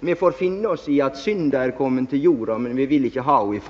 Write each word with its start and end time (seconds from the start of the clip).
Vi 0.00 0.14
får 0.14 0.32
finne 0.38 0.68
oss 0.68 0.88
i 0.88 1.00
at 1.02 1.16
synda 1.18 1.64
er 1.64 1.74
kommet 1.78 2.10
til 2.10 2.22
jorda, 2.22 2.58
men 2.58 2.76
vi 2.76 2.86
vil 2.86 3.08
ikke 3.08 3.24
ha 3.26 3.40
henne 3.42 3.58
i 3.58 3.64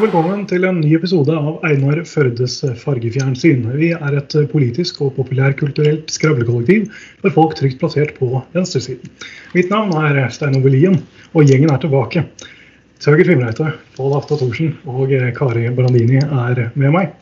farger. 0.00 0.10
Velkommen 0.10 0.46
til 0.46 0.64
en 0.64 0.80
ny 0.80 0.94
episode 0.96 1.32
av 1.32 1.60
Einar 1.64 2.04
Førdes 2.04 2.60
fargefjernsyn. 2.80 3.66
Vi 3.76 3.92
er 3.92 4.16
et 4.16 4.50
politisk 4.50 5.00
og 5.02 5.14
populærkulturelt 5.16 6.10
skravlekollektiv 6.10 6.90
for 7.20 7.30
folk 7.30 7.56
trygt 7.56 7.78
plassert 7.80 8.16
på 8.18 8.42
venstresiden. 8.52 9.10
Mitt 9.54 9.70
navn 9.70 9.92
er 9.92 10.30
Stein 10.30 10.56
Ove 10.56 10.70
Lien, 10.70 10.96
og 11.34 11.44
gjengen 11.44 11.70
er 11.70 11.78
tilbake. 11.78 12.24
Tøger 13.00 13.24
Fimreite, 13.24 13.72
Pål 13.96 14.16
Afta 14.16 14.36
Thorsen 14.36 14.74
og 14.86 15.10
Kari 15.36 15.68
Brandini 15.70 16.20
er 16.20 16.70
med 16.74 16.92
meg. 16.92 17.14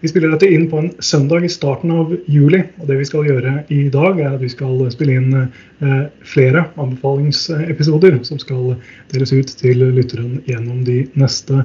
Vi 0.00 0.10
spiller 0.10 0.34
dette 0.34 0.50
inn 0.52 0.68
på 0.70 0.78
en 0.78 0.90
søndag 1.00 1.42
i 1.46 1.48
starten 1.48 1.90
av 1.90 2.12
juli. 2.28 2.60
og 2.78 2.86
Det 2.86 2.98
vi 2.98 3.06
skal 3.08 3.26
gjøre 3.26 3.64
i 3.72 3.88
dag, 3.88 4.20
er 4.20 4.34
at 4.34 4.42
vi 4.42 4.50
skal 4.52 4.84
spille 4.92 5.16
inn 5.16 5.32
eh, 5.34 6.02
flere 6.22 6.66
anbefalingsepisoder 6.76 8.20
som 8.28 8.38
skal 8.38 8.76
deles 9.10 9.32
ut 9.32 9.54
til 9.56 9.82
lytteren 9.96 10.42
gjennom 10.46 10.84
de 10.84 11.06
neste 11.16 11.64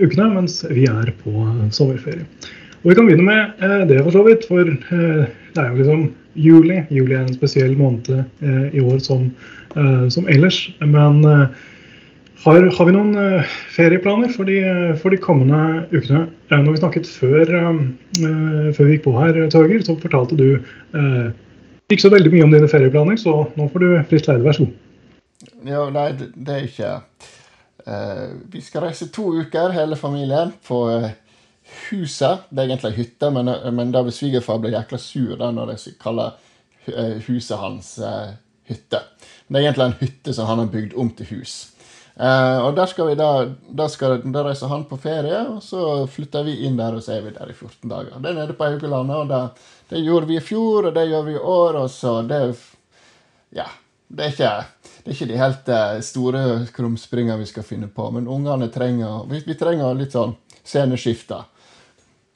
ukene 0.00 0.28
mens 0.34 0.60
vi 0.70 0.86
er 0.90 1.12
på 1.22 1.32
sommerferie. 1.74 2.26
Og 2.84 2.90
Vi 2.90 2.96
kan 2.98 3.06
begynne 3.08 3.24
med 3.24 3.62
uh, 3.64 3.82
det, 3.88 4.02
for 4.04 4.12
så 4.12 4.22
vidt. 4.26 4.46
For 4.48 4.60
uh, 4.68 5.24
det 5.54 5.60
er 5.62 5.70
jo 5.70 5.80
liksom 5.80 6.08
juli. 6.34 6.80
Juli 6.92 7.14
er 7.16 7.24
en 7.24 7.36
spesiell 7.36 7.76
måned 7.78 8.10
i 8.74 8.80
år 8.82 8.98
som, 8.98 9.28
som 10.10 10.26
ellers. 10.28 10.56
Men 10.82 11.22
har, 11.22 12.66
har, 12.74 12.88
vi 12.88 12.94
noen 12.96 13.44
ferieplaner 13.70 14.32
for 14.34 14.50
de, 14.50 14.56
for 14.98 15.14
de, 15.14 15.20
kommende 15.22 15.84
ukene? 15.94 16.24
Når 16.50 16.72
vi 16.72 16.80
snakket 16.82 17.06
før, 17.06 17.54
før 18.18 18.82
vi 18.82 18.96
gikk 18.96 19.06
på 19.06 19.14
her, 19.14 19.38
Torger, 19.54 19.86
så 19.86 19.94
fortalte 20.02 20.34
du 20.34 20.58
ikke 21.92 22.02
så 22.02 22.10
veldig 22.10 22.34
mye 22.34 22.48
om 22.48 22.56
dine 22.56 22.72
ferieplaner, 22.72 23.20
så 23.20 23.44
nå 23.54 23.70
får 23.70 23.86
du 23.86 23.88
fritt 24.10 24.28
leide. 24.28 24.42
Vær 24.42 24.58
så 24.58 24.66
god. 24.66 24.74
Ja, 25.70 25.86
nei, 25.94 26.10
det, 26.18 26.32
det 26.34 26.58
er 26.58 26.66
ikke 26.66 26.92
vi 28.52 28.62
skal 28.62 28.86
reise 28.86 29.10
to 29.12 29.26
uker, 29.34 29.74
hele 29.74 29.96
familien, 29.96 30.52
på 30.66 30.78
uh, 30.88 31.10
huset. 31.90 32.46
Det 32.48 32.62
er 32.62 32.70
egentlig 32.70 32.94
hytte, 32.96 33.30
men, 33.34 33.50
uh, 33.50 33.68
men 33.74 33.92
da 33.92 34.04
svigerfar 34.08 34.62
blir 34.62 34.76
jækla 34.76 34.98
sur 34.98 35.36
da, 35.40 35.50
når 35.52 35.74
de 35.74 35.94
kaller 36.00 36.40
huset 37.24 37.56
hans 37.56 37.94
hytte. 38.68 38.98
Det 39.48 39.56
er 39.56 39.62
egentlig 39.62 39.86
en 39.86 40.00
hytte 40.02 40.34
som 40.36 40.50
han 40.50 40.60
har 40.60 40.72
bygd 40.72 40.96
om 41.00 41.08
til 41.16 41.30
hus. 41.30 41.54
og 42.16 42.76
der 42.76 42.86
skal 42.86 43.08
vi 43.08 43.14
da, 43.16 43.28
da, 43.72 43.86
skal, 43.88 44.18
da 44.32 44.42
reiser 44.44 44.68
han 44.68 44.84
på 44.84 44.98
ferie, 45.00 45.38
og 45.48 45.62
så 45.64 46.04
flytter 46.06 46.44
vi 46.44 46.58
inn 46.66 46.76
der, 46.76 46.98
og 46.98 47.02
så 47.02 47.14
er 47.16 47.24
vi 47.24 47.32
der 47.32 47.48
i 47.48 47.56
14 47.56 47.88
dager. 47.88 48.18
Det 48.20 48.30
er 48.30 48.36
nede 48.36 48.56
på 48.58 48.68
Haugalandet, 48.68 49.16
og 49.16 49.32
det, 49.32 49.40
det 49.88 50.04
gjorde 50.04 50.28
vi 50.28 50.36
i 50.36 50.44
fjor, 50.44 50.90
og 50.90 50.94
det 50.94 51.06
gjør 51.08 51.24
vi 51.24 51.38
i 51.38 51.40
år, 51.56 51.80
og 51.80 51.88
så 51.90 52.20
det 52.28 52.42
Ja. 53.56 53.66
Det 54.14 54.24
er 54.24 54.32
ikke 54.34 54.52
det 55.04 55.10
er 55.10 55.16
ikke 55.18 55.28
de 55.28 55.36
helt 55.36 55.68
eh, 55.68 55.98
store 56.00 56.42
krumspringene 56.72 57.36
vi 57.42 57.48
skal 57.50 57.66
finne 57.66 57.90
på, 57.92 58.06
men 58.10 58.28
ungene 58.30 58.70
trenger 58.72 59.26
vi, 59.28 59.42
vi 59.44 59.56
trenger 59.60 59.98
litt 59.98 60.16
sånn 60.16 60.32
sceneskifter. 60.64 61.42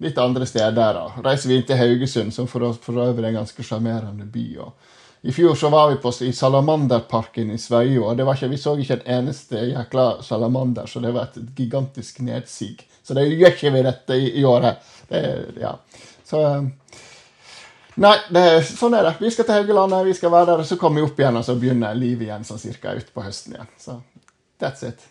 Litt 0.04 0.18
andre 0.20 0.46
steder. 0.46 0.98
da. 0.98 1.06
Reiser 1.24 1.48
vi 1.48 1.56
inn 1.56 1.64
til 1.66 1.80
Haugesund, 1.80 2.34
som 2.34 2.46
for, 2.46 2.68
for 2.76 3.00
øvrig 3.02 3.24
er 3.24 3.30
en 3.32 3.40
ganske 3.40 3.64
sjarmerende 3.64 4.28
by. 4.28 4.44
Og 4.62 5.24
I 5.26 5.32
fjor 5.32 5.56
så 5.56 5.72
var 5.72 5.88
vi 5.90 5.96
på, 6.02 6.12
i 6.22 6.30
Salamanderparken 6.36 7.50
i 7.50 7.58
Sveio, 7.58 8.04
og 8.04 8.20
var 8.20 8.36
ikke, 8.36 8.52
vi 8.52 8.60
så 8.60 8.76
ikke 8.76 9.00
en 9.00 9.08
eneste 9.16 9.64
jækla 9.72 10.06
salamander, 10.22 10.86
så 10.86 11.00
det 11.02 11.14
var 11.16 11.32
et 11.32 11.40
gigantisk 11.56 12.20
nedsig. 12.20 12.76
Så 13.02 13.16
det 13.16 13.30
gjør 13.32 13.56
ikke 13.56 13.72
vi 13.74 13.84
dette 13.88 14.20
i, 14.20 14.28
i 14.38 14.44
året. 14.44 14.84
Det, 15.08 15.24
ja. 15.64 15.72
Så 16.28 16.44
Nei, 17.98 18.14
det, 18.30 18.44
sånn 18.68 18.94
er 18.94 19.08
det. 19.08 19.14
Vi 19.18 19.30
skal 19.34 19.46
til 19.48 19.56
Haugalandet, 19.58 20.06
vi 20.06 20.14
skal 20.14 20.30
være 20.30 20.52
der, 20.52 20.60
og 20.62 20.68
så 20.68 20.76
kommer 20.78 21.02
vi 21.02 21.08
opp 21.08 21.18
igjen, 21.18 21.38
og 21.40 21.46
så 21.46 21.56
begynner 21.58 21.96
livet 21.98 22.28
igjen 22.28 22.46
sånn 22.46 22.60
cirka 22.62 22.94
utpå 22.94 23.24
høsten 23.24 23.56
igjen. 23.56 23.70
Så 23.82 23.96
that's 24.62 24.86
it. 24.86 25.02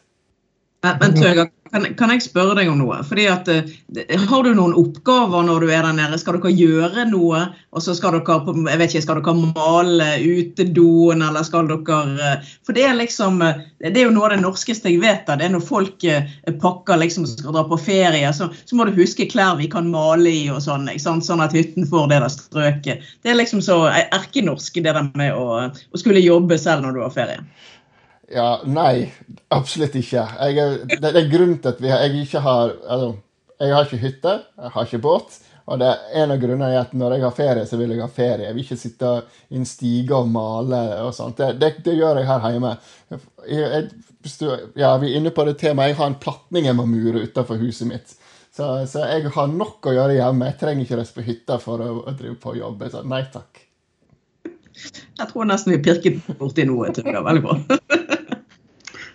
Men 0.85 1.13
Tøger, 1.17 1.47
kan, 1.71 1.85
kan, 1.97 2.11
jeg 2.13 2.23
spørre 2.27 2.55
deg 2.59 2.69
om 2.71 2.77
noe? 2.79 2.99
Fordi 3.07 3.25
at, 3.31 3.49
uh, 3.49 4.27
Har 4.29 4.45
du 4.45 4.51
noen 4.55 4.75
oppgaver 4.77 5.45
når 5.47 5.65
du 5.65 5.71
er 5.71 5.83
der 5.83 5.95
nede? 5.97 6.19
Skal 6.21 6.37
dere 6.37 6.53
gjøre 6.53 7.05
noe? 7.09 7.41
Og 7.73 7.83
så 7.83 7.95
skal 7.97 8.15
dere 8.15 8.37
jeg 8.37 8.79
vet 8.81 8.93
ikke, 8.93 9.03
skal 9.03 9.21
dere 9.21 9.35
male 9.41 10.09
utedoen, 10.21 11.23
eller 11.25 11.47
skal 11.47 11.69
dere 11.71 11.99
uh, 12.13 12.51
For 12.65 12.77
det 12.77 12.85
er 12.87 12.97
liksom 12.99 13.41
uh, 13.43 13.63
Det 13.81 13.95
er 13.95 14.05
jo 14.05 14.13
noe 14.15 14.29
av 14.29 14.35
det 14.35 14.41
norskeste 14.43 14.93
jeg 14.93 15.01
vet. 15.03 15.25
Da. 15.27 15.37
Det 15.39 15.47
er 15.47 15.55
når 15.55 15.65
folk 15.67 16.05
pakker 16.61 17.01
liksom 17.01 17.25
skal 17.29 17.55
dra 17.55 17.65
på 17.67 17.79
ferie, 17.81 18.29
så, 18.33 18.51
så, 18.63 18.77
må 18.77 18.85
du 18.87 18.97
huske 18.97 19.27
klær 19.31 19.57
vi 19.59 19.69
kan 19.71 19.89
male 19.91 20.29
i 20.29 20.45
og 20.53 20.61
sånn. 20.63 20.89
Sånn 21.01 21.43
at 21.43 21.55
hytten 21.57 21.87
får 21.89 22.11
det 22.11 22.21
der 22.21 22.33
strøket. 22.33 23.07
Det 23.25 23.33
er 23.33 23.39
liksom 23.39 23.63
så 23.65 23.83
erkenorsk, 23.89 24.77
det 24.77 24.93
der 24.93 25.09
med 25.17 25.33
å, 25.33 25.67
å 25.67 25.99
skulle 25.99 26.23
jobbe 26.23 26.59
selv 26.61 26.85
når 26.85 26.95
du 26.95 27.03
har 27.03 27.15
ferie. 27.15 27.41
Ja, 28.33 28.61
Nei, 28.67 29.07
absolutt 29.55 29.95
ikke. 29.95 30.23
Jeg, 30.51 30.71
det, 30.99 31.11
er 31.13 31.29
grunnen 31.31 31.59
til 31.63 31.71
at 31.71 31.83
vi, 31.83 31.91
jeg 31.91 32.23
ikke 32.25 32.43
har 32.43 32.73
altså, 32.83 33.13
Jeg 33.57 33.73
har 33.73 33.85
ikke 33.87 34.01
hytte, 34.01 34.33
jeg 34.57 34.73
har 34.73 34.87
ikke 34.89 35.01
båt. 35.01 35.37
Og 35.67 35.79
det 35.81 35.87
er 35.87 36.21
en 36.23 36.31
av 36.31 36.37
grunnene 36.39 36.67
er 36.71 36.77
at 36.79 36.93
når 36.95 37.17
jeg 37.17 37.23
har 37.25 37.33
ferie, 37.35 37.63
så 37.67 37.79
vil 37.79 37.91
jeg 37.91 37.99
ha 37.99 38.07
ferie. 38.11 38.45
Jeg 38.45 38.55
vil 38.55 38.63
ikke 38.63 38.79
sitte 38.79 39.09
i 39.51 39.57
en 39.59 39.67
stige 39.67 40.15
og 40.15 40.29
male 40.31 40.79
og 41.03 41.09
sånt. 41.15 41.39
Det, 41.39 41.57
det, 41.59 41.71
det 41.83 41.95
gjør 41.97 42.21
jeg 42.21 42.29
her 42.29 42.45
hjemme. 42.53 42.71
Jeg, 43.11 43.23
jeg, 43.51 44.61
ja, 44.79 44.93
vi 45.01 45.09
er 45.09 45.17
inne 45.19 45.33
på 45.35 45.43
det 45.47 45.57
temaet. 45.59 45.91
Jeg 45.91 45.99
har 45.99 46.13
en 46.13 46.19
platning 46.23 46.69
jeg 46.69 46.77
må 46.77 46.87
mure 46.87 47.25
utenfor 47.25 47.59
huset 47.59 47.89
mitt. 47.89 48.15
Så, 48.55 48.69
så, 48.89 49.03
jeg 49.11 49.33
har 49.35 49.51
nok 49.51 49.91
å 49.91 49.95
gjøre 49.97 50.15
hjemme. 50.15 50.47
Jeg 50.53 50.59
trenger 50.61 50.85
ikke 50.85 51.01
reise 51.01 51.17
på 51.17 51.27
hytta 51.27 51.59
for 51.63 51.83
å, 51.83 51.91
å 52.07 52.15
drive 52.15 52.37
på 52.43 52.55
jobb. 52.61 52.87
Så 52.93 53.03
nei 53.03 53.25
takk. 53.33 53.63
Jeg 54.77 55.31
tror 55.33 55.49
nesten 55.49 55.75
vi 55.75 55.83
pirket 55.83 56.31
borti 56.39 56.63
noe. 56.69 56.87
Jeg 56.87 57.01
Tror 57.01 57.11
det 57.11 57.19
er 57.19 57.27
Veldig 57.27 57.43
bra. 57.43 57.59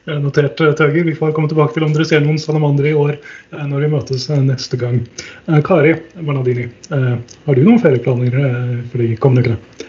notert, 0.06 0.60
eh, 0.60 0.72
Tøger. 0.78 1.04
Vi 1.04 1.14
får 1.14 1.32
komme 1.36 1.50
tilbake 1.50 1.74
til 1.76 1.86
om 1.86 1.94
dere 1.94 2.08
ser 2.08 2.24
noen 2.24 2.40
salamandere 2.40 2.92
i 2.92 2.98
år 2.98 3.14
eh, 3.18 3.64
når 3.68 3.86
vi 3.86 3.92
møtes 3.94 4.28
eh, 4.30 4.42
neste 4.42 4.80
gang. 4.80 5.00
Kari 5.66 5.94
Bernadini, 6.18 6.68
har 6.90 7.56
du 7.56 7.64
noen 7.64 7.80
ferieplaner 7.82 8.36
for 8.90 9.02
de 9.02 9.16
kommende 9.20 9.46
ukene? 9.46 9.88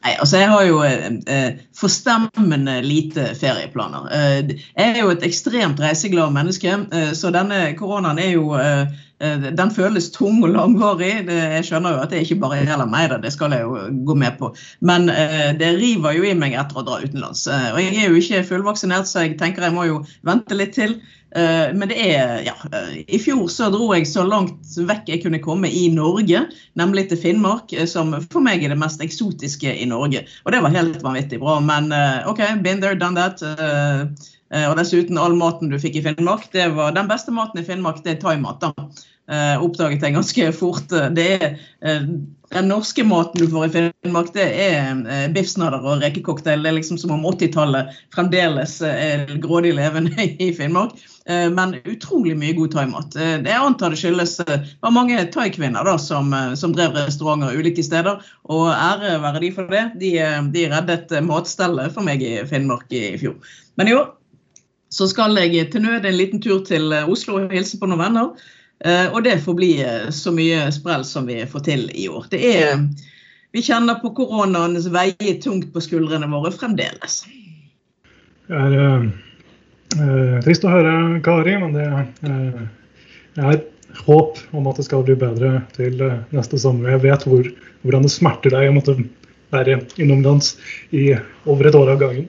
Nei, 0.00 0.14
altså 0.16 0.38
Jeg 0.40 0.48
har 0.48 0.62
jo 0.64 0.78
eh, 0.84 1.58
forstemmende 1.76 2.78
lite 2.84 3.26
ferieplaner. 3.36 4.06
Eh, 4.16 4.54
jeg 4.72 4.94
er 4.94 5.02
jo 5.02 5.12
et 5.12 5.26
ekstremt 5.28 5.80
reiseglad 5.82 6.32
menneske, 6.32 6.78
eh, 6.88 7.12
så 7.16 7.32
denne 7.34 7.66
koronaen 7.76 8.20
er 8.22 8.32
jo 8.32 8.56
Eh, 8.56 8.86
den 9.20 9.70
føles 9.76 10.08
tung 10.14 10.40
og 10.44 10.54
langvarig. 10.54 11.12
Jeg 11.28 11.64
skjønner 11.68 11.96
jo 11.96 12.02
at 12.04 12.12
det 12.12 12.22
ikke 12.24 12.40
bare 12.40 12.62
gjelder 12.62 12.88
meg, 12.88 13.12
det 13.20 13.32
skal 13.34 13.52
jeg 13.52 13.66
jo 13.66 13.82
gå 14.08 14.16
med 14.16 14.38
på. 14.40 14.52
Men 14.80 15.10
eh, 15.12 15.52
det 15.60 15.74
river 15.76 16.16
jo 16.16 16.24
i 16.24 16.34
meg 16.36 16.56
etter 16.56 16.80
å 16.80 16.84
dra 16.86 17.00
utenlands. 17.04 17.44
Eh, 17.50 17.70
og 17.74 17.80
jeg 17.82 17.98
er 18.00 18.08
jo 18.08 18.20
ikke 18.20 18.46
fullvaksinert, 18.48 19.10
så 19.10 19.26
jeg 19.26 19.36
tenker 19.40 19.66
jeg 19.66 19.76
må 19.76 19.86
jo 19.90 20.02
vente 20.26 20.56
litt 20.56 20.76
til. 20.78 21.00
Men 21.30 21.86
det 21.86 21.94
er 22.02 22.40
ja, 22.42 22.56
I 23.06 23.18
fjor 23.22 23.44
så 23.54 23.68
dro 23.70 23.92
jeg 23.94 24.08
så 24.10 24.24
langt 24.26 24.72
vekk 24.74 25.12
jeg 25.12 25.20
kunne 25.22 25.38
komme 25.38 25.68
i 25.70 25.84
Norge, 25.94 26.40
nemlig 26.74 27.04
til 27.12 27.20
Finnmark, 27.22 27.70
som 27.86 28.10
for 28.32 28.42
meg 28.42 28.64
er 28.66 28.74
det 28.74 28.80
mest 28.80 29.04
eksotiske 29.04 29.76
i 29.78 29.86
Norge. 29.86 30.24
Og 30.42 30.50
det 30.50 30.58
var 30.64 30.74
helt 30.74 30.98
vanvittig 31.06 31.38
bra. 31.38 31.60
Men 31.62 31.94
OK, 32.26 32.42
been 32.66 32.82
there, 32.82 32.98
done 32.98 33.14
that. 33.14 33.38
Og 34.50 34.72
dessuten, 34.74 35.18
all 35.20 35.36
maten 35.38 35.70
du 35.70 35.76
fikk 35.78 36.00
i 36.00 36.02
Finnmark, 36.02 36.48
det 36.50 36.64
var 36.74 36.96
den 36.96 37.06
beste 37.06 37.30
maten 37.30 37.60
i 37.60 37.64
Finnmark, 37.66 38.00
det 38.02 38.16
er 38.16 38.22
thaimat. 38.24 38.64
da. 38.64 38.88
Uh, 39.30 39.62
oppdaget 39.62 40.02
jeg 40.02 40.16
ganske 40.16 40.52
fort. 40.58 40.90
Det 41.14 41.26
er 41.38 41.52
Den 42.50 42.66
norske 42.66 43.04
maten 43.06 43.38
du 43.38 43.46
får 43.46 43.68
i 43.68 43.70
Finnmark, 43.76 44.32
det 44.34 44.48
er 44.58 45.28
biffsnadder 45.30 45.84
og 45.86 46.02
rekecocktail. 46.02 46.64
Det 46.64 46.72
er 46.72 46.76
liksom 46.80 46.98
som 46.98 47.12
om 47.14 47.22
80-tallet 47.30 47.94
fremdeles 48.10 48.80
er 48.82 49.30
grådig 49.38 49.76
levende 49.78 50.26
i 50.46 50.50
Finnmark. 50.56 50.98
Men 51.30 51.76
utrolig 51.86 52.34
mye 52.34 52.56
god 52.56 52.72
thaimat. 52.74 53.14
Jeg 53.14 53.54
antar 53.54 53.92
det 53.94 54.00
skyldes 54.00 54.32
det 54.40 54.56
var 54.82 54.96
mange 54.96 55.20
thaikvinner 55.30 55.86
som, 56.02 56.34
som 56.58 56.74
drev 56.74 56.96
restauranter 56.98 57.54
ulike 57.54 57.84
steder. 57.86 58.18
Og 58.50 58.72
ære 58.72 59.20
være 59.22 59.44
de 59.44 59.52
for 59.54 59.70
det. 59.70 59.84
De, 60.02 60.16
de 60.50 60.66
reddet 60.74 61.14
matstellet 61.22 61.94
for 61.94 62.02
meg 62.02 62.24
i 62.26 62.40
Finnmark 62.50 62.90
i 62.90 63.12
fjor. 63.20 63.38
Men 63.78 63.92
i 63.92 63.94
år 63.94 64.10
så 64.90 65.06
skal 65.10 65.38
jeg 65.38 65.70
til 65.70 65.84
nød 65.84 66.06
en 66.06 66.16
liten 66.18 66.42
tur 66.42 66.64
til 66.66 66.92
Oslo 67.06 67.38
og 67.38 67.54
hilse 67.54 67.78
på 67.78 67.88
noen 67.90 68.02
venner. 68.02 68.32
Eh, 68.84 69.12
og 69.12 69.24
det 69.24 69.40
får 69.44 69.56
bli 69.58 69.70
eh, 69.84 70.08
så 70.14 70.32
mye 70.32 70.68
sprell 70.72 71.04
som 71.04 71.26
vi 71.28 71.42
får 71.48 71.64
til 71.66 71.88
i 71.92 72.06
år. 72.08 72.28
Det 72.32 72.40
er, 72.40 72.78
vi 73.52 73.64
kjenner 73.64 74.00
på 74.00 74.14
koronaens 74.16 74.88
veier 74.92 75.36
tungt 75.42 75.68
på 75.74 75.82
skuldrene 75.84 76.28
våre 76.32 76.52
fremdeles. 76.54 77.20
Det 78.48 78.56
er 78.56 78.78
eh, 78.80 80.38
trist 80.46 80.64
å 80.64 80.72
høre, 80.72 80.94
Kari, 81.26 81.58
men 81.60 81.76
det 81.76 81.86
eh, 82.24 82.64
er 83.44 83.60
håp 84.06 84.40
om 84.56 84.68
at 84.70 84.80
det 84.80 84.86
skal 84.88 85.04
bli 85.04 85.18
bedre 85.18 85.58
til 85.76 86.00
neste 86.32 86.60
sommer. 86.62 86.94
Jeg 86.94 87.04
vet 87.04 87.26
hvor, 87.28 87.52
hvordan 87.84 88.06
det 88.06 88.14
smerter 88.14 88.54
deg 88.54 88.70
å 88.70 88.76
måtte 88.78 88.96
være 89.52 89.80
innomlands 90.00 90.54
i 90.94 91.10
over 91.44 91.68
et 91.68 91.76
år 91.76 91.96
av 91.96 92.00
gangen. 92.00 92.28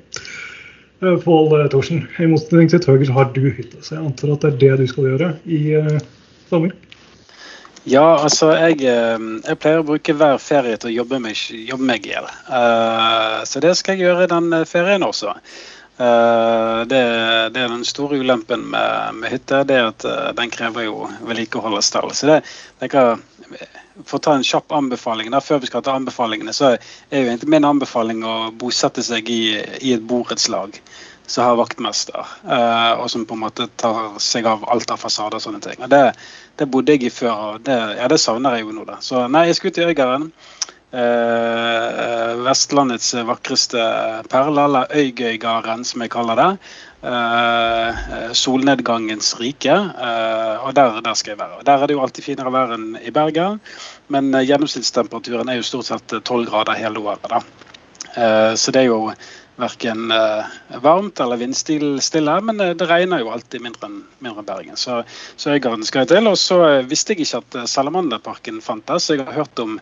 Eh, 1.01 1.18
Pål 1.18 1.62
eh, 1.62 1.68
Thorsen, 1.68 2.06
i 2.19 2.30
motsetning 2.30 2.69
til 2.69 2.81
Tøger 2.83 3.09
så 3.09 3.18
har 3.18 3.30
du 3.33 3.42
hytte, 3.50 3.80
så 3.81 3.95
jeg 3.95 4.06
antar 4.06 4.36
at 4.36 4.44
det 4.45 4.51
er 4.51 4.57
det 4.62 4.83
du 4.83 4.92
skal 4.92 5.09
gjøre 5.09 5.30
i 5.50 5.62
eh, 5.80 6.00
sommer? 6.50 6.75
Ja, 7.89 8.19
altså 8.21 8.51
jeg, 8.53 8.83
jeg 8.86 9.57
pleier 9.57 9.80
å 9.81 9.86
bruke 9.88 10.13
hver 10.13 10.36
ferie 10.38 10.77
til 10.77 10.92
å 10.92 10.98
jobbe 11.00 11.18
meg, 11.24 11.39
jobbe 11.65 11.88
meg 11.89 12.06
i 12.06 12.12
hjel. 12.12 12.27
Uh, 12.45 13.42
så 13.50 13.57
det 13.63 13.71
skal 13.80 13.98
jeg 13.98 14.06
gjøre 14.06 14.27
den 14.30 14.53
ferien 14.69 15.01
også. 15.01 15.33
Uh, 15.98 16.86
det, 16.86 17.00
det 17.56 17.63
er 17.63 17.74
den 17.74 17.81
store 17.89 18.19
ulempen 18.21 18.68
med, 18.69 19.18
med 19.18 19.33
hytte, 19.33 19.63
det 19.65 19.80
er 19.80 19.89
at 19.89 20.06
uh, 20.06 20.30
den 20.38 20.53
krever 20.53 20.86
jo 20.86 21.09
vedlikehold 21.25 21.80
og 21.80 21.88
stell. 21.88 22.13
Så 22.13 22.30
det, 22.30 22.38
det 22.83 22.92
kan, 22.94 23.25
for 24.06 24.19
å 24.19 24.24
ta 24.25 24.36
en 24.38 24.45
kjapp 24.45 24.74
anbefaling, 24.75 25.31
da, 25.33 25.42
før 25.44 25.62
vi 25.63 25.69
skal 25.69 25.83
ta 25.86 25.95
anbefalingene, 25.98 26.53
så 26.56 26.74
er 26.74 26.77
jo 27.15 27.30
egentlig 27.30 27.51
min 27.53 27.68
anbefaling 27.68 28.25
å 28.27 28.36
bosette 28.51 29.03
seg 29.06 29.30
i, 29.31 29.44
i 29.81 29.95
et 29.95 30.06
borettslag 30.07 30.80
som 31.31 31.45
har 31.48 31.59
vaktmester, 31.59 32.25
eh, 32.44 32.94
og 33.00 33.07
som 33.12 33.25
på 33.25 33.38
en 33.38 33.44
måte 33.45 33.68
tar 33.80 34.18
seg 34.19 34.48
av 34.50 34.65
alt 34.71 34.92
av 34.92 35.00
fasader 35.00 35.39
og 35.39 35.45
sånne 35.45 35.62
ting. 35.63 35.77
Og 35.80 35.92
det, 35.92 36.03
det 36.59 36.68
bodde 36.71 36.98
jeg 36.98 37.07
i 37.07 37.13
før, 37.13 37.31
og 37.31 37.62
det, 37.68 37.77
ja, 38.00 38.09
det 38.12 38.19
savner 38.19 38.57
jeg 38.57 38.68
jo 38.68 38.75
nå. 38.75 38.83
da. 38.89 39.00
Så 39.06 39.24
nei, 39.31 39.48
jeg 39.48 39.59
skal 39.59 39.71
ut 39.71 39.80
i 39.80 39.88
Øygarden. 39.92 40.27
Eh, 40.92 42.42
Vestlandets 42.44 43.13
vakreste 43.30 43.83
perle, 44.31 44.65
eller 44.68 44.92
Øygøygarden 44.92 45.86
som 45.88 46.03
jeg 46.03 46.12
kaller 46.12 46.39
det. 46.42 46.50
Eh, 47.01 48.31
solnedgangens 48.38 49.33
rike. 49.39 49.74
Uh, 49.74 50.68
og 50.68 50.75
der, 50.77 51.00
der, 51.01 51.15
skal 51.18 51.31
jeg 51.31 51.39
være. 51.39 51.63
Der 51.65 51.81
er 51.81 51.89
det 51.89 51.95
jo 51.95 52.03
alltid 52.06 52.27
finere 52.27 52.53
vær 52.53 52.75
enn 52.75 52.92
i 53.01 53.13
Bergen, 53.13 53.57
men 54.13 54.30
uh, 54.36 54.44
gjennomsnittstemperaturen 54.45 55.50
er 55.50 55.57
jo 55.57 55.65
stort 55.65 55.89
sett 55.89 56.13
12 56.19 56.45
grader 56.51 56.77
hele 56.77 57.01
året. 57.01 57.50
så 58.59 58.71
det 58.75 58.81
er 58.81 58.89
jo 58.89 59.13
verken 59.56 60.12
uh, 60.12 60.45
varmt 60.81 61.19
eller 61.19 61.42
vindstille, 61.42 62.38
men 62.45 62.62
uh, 62.62 62.74
det 62.77 62.89
regner 62.89 63.24
jo 63.24 63.31
alltid 63.33 63.63
mindre 63.65 63.89
enn 63.89 64.00
mindre 64.19 64.44
enn 64.44 64.50
Bergen. 64.50 64.77
Så, 64.77 65.01
så 65.36 65.56
Øygarden 65.56 65.86
skal 65.88 66.03
jeg 66.03 66.13
til. 66.13 66.30
Og 66.30 66.38
så 66.38 66.59
uh, 66.62 66.86
visste 66.86 67.15
jeg 67.15 67.25
ikke 67.25 67.42
at 67.42 67.69
Salamanderparken 67.69 68.62
fantes. 68.62 69.09
Jeg 69.09 69.25
har 69.25 69.42
hørt 69.42 69.63
om 69.63 69.80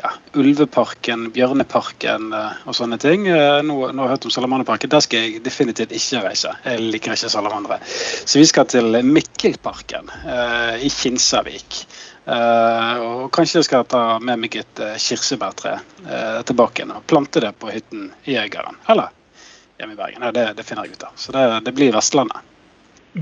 ja, 0.00 0.10
Ulveparken, 0.40 1.28
Bjørneparken 1.34 2.32
og 2.32 2.76
sånne 2.76 2.98
ting. 3.00 3.26
Nå, 3.28 3.76
nå, 3.92 4.02
har 4.02 4.08
jeg 4.08 4.14
hørt 4.14 4.26
om 4.28 4.34
Salamanderparken. 4.34 4.92
Der 4.92 5.04
skal 5.04 5.26
jeg 5.26 5.44
definitivt 5.44 5.94
ikke 5.96 6.22
reise. 6.24 6.54
Jeg 6.64 6.82
liker 6.82 7.14
ikke 7.14 7.30
salamandere. 7.32 7.80
Så 7.84 8.40
vi 8.40 8.46
skal 8.48 8.68
til 8.70 9.00
Mikkelparken 9.06 10.10
i 10.80 10.90
Kinsarvik. 10.94 11.82
og 12.26 13.30
kanskje 13.34 13.60
jeg 13.60 13.68
skal 13.68 13.86
ta 13.90 14.18
med 14.22 14.40
meg 14.40 14.56
et 14.60 14.82
kirsebærtre 15.02 15.78
tilbake 16.48 16.86
og 16.88 17.06
plante 17.10 17.42
det 17.44 17.52
på 17.58 17.72
hytten 17.72 18.10
i 18.24 18.38
Øygarden. 18.40 18.80
Eller 18.88 19.10
hjemme 19.80 19.96
i 19.96 19.96
Bergen. 19.96 20.22
Ja, 20.22 20.32
det, 20.32 20.52
det, 20.56 20.66
finner 20.68 20.84
jeg 20.84 20.96
ut 20.96 21.08
av. 21.08 21.16
Så 21.16 21.32
det, 21.32 21.44
det 21.66 21.74
blir 21.76 21.94
Vestlandet. 21.96 22.46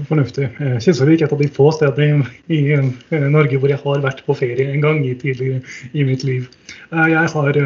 Fornuftig. 0.08 0.50
Kinsarvik 0.84 1.22
er 1.22 1.28
et 1.28 1.32
av 1.32 1.40
de 1.40 1.48
få 1.52 1.70
stedene 1.72 2.26
i, 2.52 2.58
i, 2.60 3.22
Norge 3.32 3.56
hvor 3.56 3.72
jeg 3.72 3.80
har 3.80 4.02
vært 4.04 4.20
på 4.26 4.36
ferie 4.36 4.68
en 4.68 4.84
gang 4.84 5.00
i 5.06 5.14
tidligere 5.16 5.62
i 5.96 6.04
mitt 6.04 6.26
liv. 6.28 6.50
Jeg 6.92 7.32
har 7.32 7.58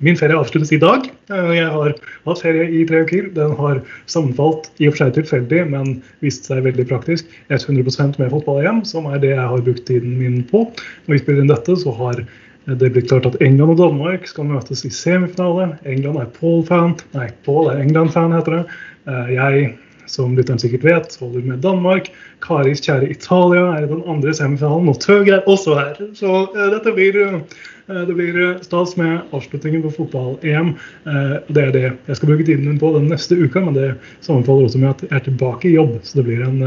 Min 0.00 0.16
ferie 0.16 0.32
avsluttes 0.32 0.70
i 0.72 0.78
dag. 0.80 1.10
Jeg 1.28 1.66
har 1.68 1.90
hatt 2.24 2.40
ferie 2.40 2.70
i 2.72 2.86
tre 2.88 3.02
uker. 3.04 3.26
Den 3.36 3.50
har 3.58 3.82
sammenfalt 4.08 4.70
i 4.80 4.88
og 4.88 4.94
for 4.94 5.02
seg 5.02 5.18
tilfeldig, 5.18 5.66
men 5.74 5.98
vist 6.24 6.48
seg 6.48 6.62
veldig 6.64 6.86
praktisk. 6.88 7.28
100% 7.52 8.16
med 8.16 8.32
fotball-EM, 8.32 8.80
som 8.88 9.10
er 9.10 9.20
det 9.20 9.34
jeg 9.34 9.50
har 9.52 9.66
brukt 9.66 9.84
tiden 9.90 10.16
min 10.16 10.40
på. 10.48 10.64
Når 11.04 11.18
vi 11.18 11.20
spiller 11.20 11.44
inn 11.44 11.52
dette, 11.52 11.76
så 11.82 11.92
har 12.00 12.24
det 12.64 12.90
blir 12.94 13.04
klart 13.04 13.28
at 13.28 13.36
England 13.44 13.74
og 13.74 13.78
Danmark 13.80 14.26
skal 14.28 14.48
møtes 14.48 14.86
i 14.88 14.92
semifinale. 14.94 15.74
England 15.84 16.20
er 16.20 16.32
Paul-fan. 16.38 16.96
Nei, 17.16 17.28
Paul 17.44 17.68
er 17.68 17.80
England-fan, 17.84 18.34
heter 18.36 18.56
det. 18.56 18.80
Eh, 19.08 19.30
jeg, 19.36 19.70
som 20.10 20.36
lytteren 20.36 20.60
sikkert 20.60 20.84
vet, 20.86 21.16
holder 21.20 21.46
med 21.46 21.62
Danmark. 21.64 22.10
Karis 22.44 22.82
kjære 22.84 23.10
Italia 23.12 23.66
er 23.76 23.86
i 23.86 23.90
den 23.90 24.02
andre 24.10 24.34
semifinalen, 24.36 24.90
og 24.90 25.00
Tøg 25.02 25.30
er 25.30 25.44
også 25.50 25.76
her. 25.78 26.00
Så 26.18 26.30
uh, 26.54 26.64
dette 26.74 26.94
blir, 26.96 27.18
uh, 27.20 28.00
det 28.08 28.16
blir 28.18 28.40
stas 28.64 28.96
med 29.00 29.20
avslutningen 29.36 29.84
på 29.86 29.92
fotball-EM. 29.98 30.74
Uh, 31.06 31.36
det 31.48 31.68
er 31.68 31.76
det 31.76 31.84
jeg 31.92 32.18
skal 32.18 32.32
bruke 32.32 32.48
tiden 32.48 32.66
min 32.68 32.80
på 32.82 32.92
den 32.96 33.10
neste 33.12 33.38
uka, 33.38 33.62
men 33.66 33.78
det 33.78 33.92
sammenfaller 34.26 34.66
også 34.68 34.82
med 34.82 34.90
at 34.94 35.06
jeg 35.06 35.14
er 35.20 35.28
tilbake 35.28 35.70
i 35.70 35.76
jobb. 35.76 36.00
Så 36.02 36.20
det 36.20 36.26
blir 36.28 36.42
en 36.46 36.64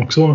nokså 0.00 0.32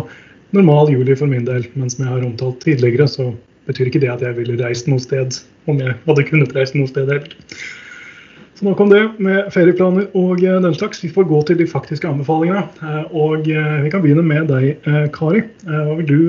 normal 0.56 0.92
juli 0.94 1.16
for 1.18 1.30
min 1.30 1.46
del. 1.46 1.66
Men 1.74 1.90
som 1.90 2.06
jeg 2.06 2.14
har 2.14 2.26
omtalt 2.26 2.62
tidligere, 2.64 3.08
så 3.10 3.32
betyr 3.66 3.90
ikke 3.90 4.02
det 4.04 4.12
at 4.14 4.22
jeg 4.22 4.36
ville 4.38 4.58
reist 4.62 4.88
noe 4.90 5.02
sted 5.02 5.40
om 5.66 5.80
jeg 5.82 5.96
hadde 6.06 6.28
kunnet 6.28 6.54
reise 6.56 6.78
noe 6.78 6.90
sted 6.90 7.10
heller. 7.10 7.34
Så 8.56 8.64
nok 8.64 8.80
om 8.80 8.88
det 8.88 9.02
med 9.20 9.50
ferieplaner 9.52 10.06
og 10.16 10.40
eh, 10.40 10.60
den 10.64 10.74
slags. 10.74 11.02
Vi 11.04 11.12
får 11.12 11.28
gå 11.28 11.42
til 11.44 11.58
de 11.60 11.68
faktiske 11.68 12.08
anbefalingene. 12.08 12.64
Eh, 12.80 13.02
og 13.12 13.48
eh, 13.52 13.82
vi 13.84 13.92
kan 13.92 14.00
begynne 14.04 14.24
med 14.24 14.48
deg, 14.48 14.80
Kari. 15.12 15.44
Hva 15.66 15.96
vil 15.98 16.08
du 16.08 16.20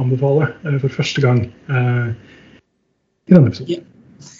anbefale 0.00 0.48
for 0.80 0.88
første 0.88 1.22
gang 1.22 1.44
i 1.44 3.34
denne 3.34 3.50
episoden? 3.50 3.84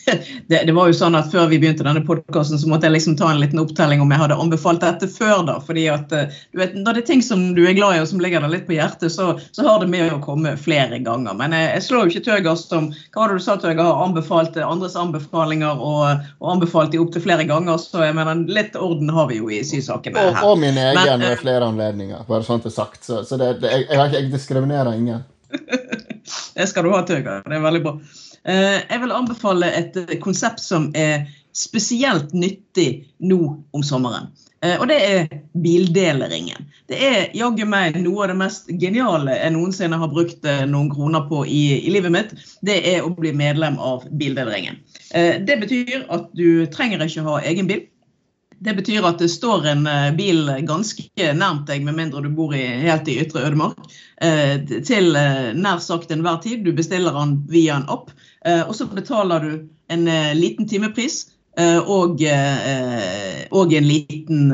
det, 0.46 0.64
det, 0.66 0.72
var 0.72 0.88
jo 0.90 0.96
sånn 0.96 1.16
at 1.16 1.30
Før 1.32 1.48
vi 1.48 1.58
begynte 1.60 1.84
denne 1.86 2.02
podkasten, 2.04 2.58
så 2.60 2.68
måtte 2.68 2.88
jeg 2.88 2.96
liksom 2.96 3.16
ta 3.18 3.30
en 3.32 3.40
liten 3.40 3.60
opptelling 3.62 4.02
om 4.04 4.12
jeg 4.12 4.20
hadde 4.20 4.38
anbefalt 4.40 4.82
dette 4.84 5.08
før. 5.10 5.44
da, 5.48 5.56
fordi 5.64 5.86
at 5.92 6.12
eh, 6.12 6.34
du 6.52 6.60
vet, 6.60 6.76
Når 6.76 6.98
det 6.98 7.04
er 7.04 7.08
ting 7.12 7.24
som 7.24 7.46
du 7.56 7.62
er 7.66 7.76
glad 7.76 7.96
i 7.96 8.02
og 8.02 8.08
som 8.10 8.22
ligger 8.22 8.44
deg 8.44 8.52
litt 8.52 8.66
på 8.68 8.76
hjertet, 8.76 9.12
så, 9.12 9.34
så 9.56 9.66
har 9.66 9.80
det 9.82 9.90
med 9.92 10.12
å 10.12 10.20
komme 10.24 10.54
flere 10.60 11.00
ganger. 11.04 11.36
Men 11.38 11.56
jeg, 11.56 11.70
jeg 11.76 11.86
slår 11.88 12.04
jo 12.04 12.14
ikke 12.14 12.24
Tøger 12.28 12.58
som 12.60 12.90
hva 12.92 13.24
var 13.24 13.32
det 13.32 13.40
du 13.40 13.46
sa 13.46 13.56
Tøger, 13.60 13.82
har 13.84 14.04
anbefalt 14.04 14.58
andres 14.64 14.96
anbefalinger 14.98 15.80
og, 15.80 16.24
og 16.40 16.52
anbefalt 16.56 16.92
de 16.94 17.00
opptil 17.02 17.24
flere 17.24 17.48
ganger. 17.48 17.80
Så 17.80 18.04
jeg 18.04 18.16
mener, 18.16 18.44
litt 18.48 18.76
orden 18.76 19.12
har 19.14 19.30
vi 19.32 19.40
jo 19.40 19.50
i 19.52 19.62
sysakene 19.66 20.20
her. 20.20 20.40
Og, 20.42 20.54
og 20.54 20.62
min 20.62 20.78
egen 20.80 21.00
Men, 21.00 21.28
ved 21.28 21.40
flere 21.42 21.70
anledninger, 21.70 22.26
bare 22.28 22.46
sånn 22.46 22.62
til 22.64 22.74
sagt. 22.74 23.02
Så, 23.06 23.22
så 23.28 23.40
det, 23.40 23.56
det, 23.64 23.72
jeg, 23.72 23.88
jeg, 23.90 24.12
jeg 24.18 24.30
diskriminerer 24.34 24.96
ingen. 24.98 25.24
det 26.58 26.68
skal 26.70 26.86
du 26.86 26.92
ha, 26.94 27.02
Tøger. 27.06 27.44
Det 27.46 27.58
er 27.58 27.64
veldig 27.64 27.84
bra. 27.84 27.98
Eh, 28.48 28.80
jeg 28.90 29.00
vil 29.00 29.14
anbefale 29.14 29.70
et 29.72 29.96
eh, 29.96 30.16
konsept 30.20 30.60
som 30.60 30.90
er 30.96 31.24
spesielt 31.56 32.34
nyttig 32.36 33.06
nå 33.24 33.38
om 33.72 33.84
sommeren. 33.86 34.28
Eh, 34.60 34.76
og 34.76 34.88
det 34.90 34.98
er 35.00 35.30
bildeleringen. 35.64 36.66
Det 36.90 36.98
er 37.00 37.30
jaggu 37.36 37.64
meg 37.68 37.96
noe 38.02 38.26
av 38.26 38.34
det 38.34 38.36
mest 38.42 38.68
geniale 38.80 39.38
jeg 39.38 39.54
noensinne 39.54 40.00
har 40.00 40.12
brukt 40.12 40.44
noen 40.68 40.90
kroner 40.92 41.24
på 41.30 41.44
i, 41.48 41.62
i 41.86 41.94
livet 41.94 42.12
mitt. 42.12 42.34
Det 42.66 42.76
er 42.92 43.06
å 43.06 43.14
bli 43.16 43.32
medlem 43.32 43.78
av 43.80 44.04
bildeleringen. 44.12 44.82
Det 45.14 45.56
betyr 45.62 46.04
at 46.12 46.28
du 46.36 46.66
trenger 46.74 47.04
ikke 47.06 47.24
ha 47.24 47.38
egen 47.48 47.70
bil. 47.70 47.84
Det 48.64 48.72
betyr 48.74 49.04
at 49.04 49.20
det 49.20 49.28
står 49.28 49.66
en 49.68 49.86
eh, 49.86 50.10
bil 50.16 50.48
ganske 50.64 51.32
nærmt 51.36 51.66
deg, 51.68 51.84
med 51.84 51.98
mindre 51.98 52.22
du 52.24 52.30
bor 52.32 52.54
i, 52.56 52.62
helt 52.84 53.08
i 53.12 53.18
ytre 53.20 53.44
ødemark, 53.44 53.80
eh, 54.24 54.56
til 54.88 55.18
eh, 55.20 55.52
nær 55.52 55.82
sagt 55.84 56.14
enhver 56.14 56.40
tid. 56.44 56.64
Du 56.64 56.72
bestiller 56.76 57.12
den 57.16 57.36
via 57.50 57.76
en 57.76 57.88
app, 57.92 58.12
og 58.44 58.74
så 58.76 58.84
betaler 58.84 59.40
du 59.40 59.52
en 59.88 60.02
liten 60.36 60.68
timepris. 60.68 61.30
Og, 61.88 62.18
og 63.54 63.72
en 63.78 63.84
liten 63.86 64.48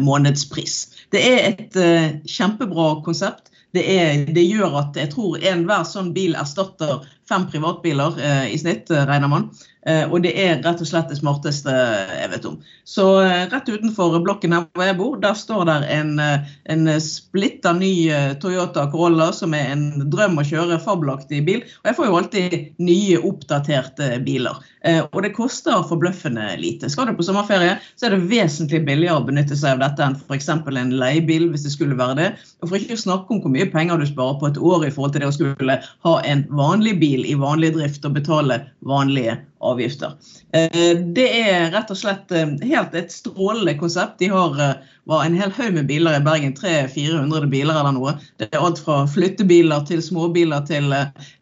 månedspris. 0.00 0.76
Det 1.12 1.20
er 1.20 1.44
et 1.50 1.76
kjempebra 2.24 2.86
konsept. 3.04 3.52
Det, 3.76 3.84
er, 3.84 4.24
det, 4.32 4.46
gjør 4.48 4.78
at 4.80 4.96
jeg 4.98 5.12
tror 5.12 5.36
enhver 5.46 5.84
sånn 5.86 6.14
bil 6.16 6.32
erstatter 6.40 7.04
fem 7.30 7.46
privatbiler 7.50 8.18
eh, 8.20 8.46
i 8.54 8.58
snitt, 8.60 8.90
regner 8.90 9.30
man. 9.32 9.50
Eh, 9.88 10.04
og 10.12 10.20
det 10.20 10.34
er 10.36 10.58
rett 10.60 10.82
og 10.82 10.88
slett 10.88 11.08
det 11.08 11.16
smarteste 11.22 11.72
jeg 11.72 12.28
vet 12.34 12.46
om. 12.48 12.58
Så 12.84 13.04
eh, 13.24 13.46
rett 13.48 13.68
utenfor 13.70 14.18
blokken 14.20 14.52
her 14.52 14.66
hvor 14.76 14.84
jeg 14.84 14.98
bor, 14.98 15.14
der 15.22 15.36
står 15.38 15.64
der 15.70 15.86
en, 15.88 16.18
eh, 16.20 16.50
en 16.72 16.90
splitter 17.00 17.78
ny 17.78 17.92
Toyota 18.42 18.86
Corolla 18.92 19.30
som 19.36 19.56
er 19.56 19.72
en 19.72 20.10
drøm 20.12 20.36
å 20.40 20.44
kjøre 20.44 20.80
fabelaktig 20.84 21.40
bil. 21.46 21.64
Og 21.80 21.90
jeg 21.90 21.96
får 21.96 22.10
jo 22.10 22.18
alltid 22.18 22.58
nye, 22.82 23.22
oppdaterte 23.30 24.18
biler. 24.26 24.60
Og 25.12 25.18
det 25.20 25.34
koster 25.36 25.82
forbløffende 25.84 26.54
lite. 26.56 26.88
Skal 26.88 27.10
du 27.10 27.12
på 27.18 27.24
sommerferie, 27.26 27.74
så 28.00 28.06
er 28.08 28.14
det 28.14 28.30
vesentlig 28.30 28.80
billigere 28.86 29.20
å 29.20 29.26
benytte 29.26 29.58
seg 29.58 29.76
av 29.76 29.82
dette 29.82 30.06
enn 30.06 30.16
f.eks. 30.16 30.48
en 30.48 30.94
leiebil, 31.02 31.50
hvis 31.52 31.66
det 31.66 31.74
skulle 31.74 31.98
være 31.98 32.16
det. 32.16 32.28
Og 32.64 32.70
for 32.70 32.80
ikke 32.80 32.96
å 32.96 33.02
snakke 33.02 33.34
om 33.36 33.42
hvor 33.44 33.52
mye 33.52 33.68
penger 33.68 34.00
du 34.00 34.06
sparer 34.08 34.38
på 34.40 34.48
et 34.48 34.60
år 34.72 34.86
i 34.88 34.92
forhold 34.94 35.12
til 35.12 35.24
det 35.24 35.28
å 35.28 35.36
skulle 35.36 35.76
ha 35.84 36.14
en 36.32 36.46
vanlig 36.56 36.96
bil 37.20 37.30
i 37.30 37.34
vanlig 37.34 37.74
drift 37.74 38.04
og 38.04 38.14
betale 38.14 38.60
vanlige 38.80 39.36
avgifter. 39.60 40.12
Eh, 40.52 40.96
det 41.14 41.28
er 41.40 41.70
rett 41.72 41.90
og 41.90 41.98
slett 41.98 42.30
eh, 42.32 42.56
helt 42.64 42.94
et 42.94 43.12
strålende 43.12 43.76
konsept. 43.78 44.18
De 44.18 44.28
har 44.28 44.56
eh, 44.60 44.76
var 45.04 45.24
en 45.24 45.34
hel 45.36 45.50
haug 45.52 45.74
med 45.74 45.86
biler 45.86 46.16
i 46.16 46.22
Bergen. 46.24 46.54
300-400 46.56 47.46
biler 47.50 47.74
eller 47.74 47.92
noe. 47.92 48.14
Det 48.38 48.48
er 48.52 48.60
alt 48.60 48.78
fra 48.78 49.06
flyttebiler 49.10 49.84
til 49.88 50.02
småbiler 50.02 50.62
til 50.68 50.92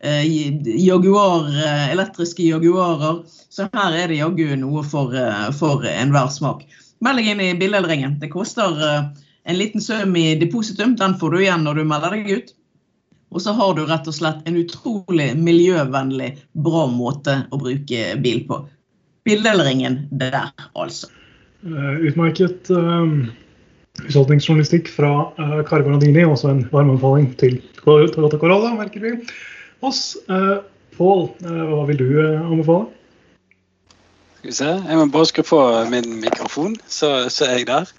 Jaguar, 0.01 1.51
elektriske 1.93 2.47
Jaguarer. 2.47 3.23
Så 3.51 3.69
her 3.75 3.97
er 3.99 4.09
det 4.09 4.23
jaggu 4.23 4.55
noe 4.57 4.85
for, 4.87 5.13
for 5.59 5.85
enhver 5.85 6.31
smak. 6.33 6.65
Meld 7.05 7.21
deg 7.21 7.29
inn 7.35 7.43
i 7.45 7.51
billedringen. 7.61 8.17
Det 8.23 8.31
koster 8.33 8.79
en 8.81 9.59
liten 9.59 9.85
søm 9.85 10.17
i 10.17 10.31
depositum. 10.41 10.97
Den 10.97 11.19
får 11.21 11.35
du 11.35 11.43
igjen 11.43 11.69
når 11.69 11.83
du 11.83 11.85
melder 11.91 12.17
deg 12.17 12.33
ut. 12.39 12.55
Og 13.29 13.43
så 13.45 13.53
har 13.53 13.75
du 13.77 13.85
rett 13.89 14.09
og 14.09 14.17
slett 14.17 14.47
en 14.49 14.57
utrolig 14.57 15.29
miljøvennlig, 15.37 16.31
bra 16.57 16.87
måte 16.89 17.43
å 17.53 17.61
bruke 17.61 18.15
bil 18.25 18.41
på. 18.49 18.63
Bildelringen 19.29 20.07
der, 20.17 20.49
altså. 20.73 21.11
Uh, 21.67 21.99
utmerket 22.07 22.71
uh, 22.73 23.05
husholdningsjournalistikk 24.05 24.89
fra 24.95 25.11
uh, 25.37 25.59
Kari 25.67 25.85
Bernadini, 25.85 26.23
Også 26.25 26.53
en 26.53 26.63
varm 26.73 26.95
anbefaling 26.95 27.33
til 27.41 27.59
Toyota 27.83 28.39
Corolla, 28.39 28.73
merker 28.79 29.05
vi 29.05 29.17
oss. 29.85 30.17
Uh, 30.31 30.65
Pål, 30.99 31.29
hva 31.47 31.83
vil 31.87 31.99
du 32.01 32.07
anbefale? 32.19 32.89
Skal 34.41 34.49
vi 34.49 34.55
se. 34.57 34.71
Jeg 34.89 34.97
må 34.99 35.05
bare 35.15 35.29
skru 35.31 35.45
på 35.47 35.61
min 35.93 36.17
mikrofon, 36.25 36.75
så, 36.91 37.29
så 37.31 37.47
er 37.47 37.61
jeg 37.61 37.69
der. 37.69 37.93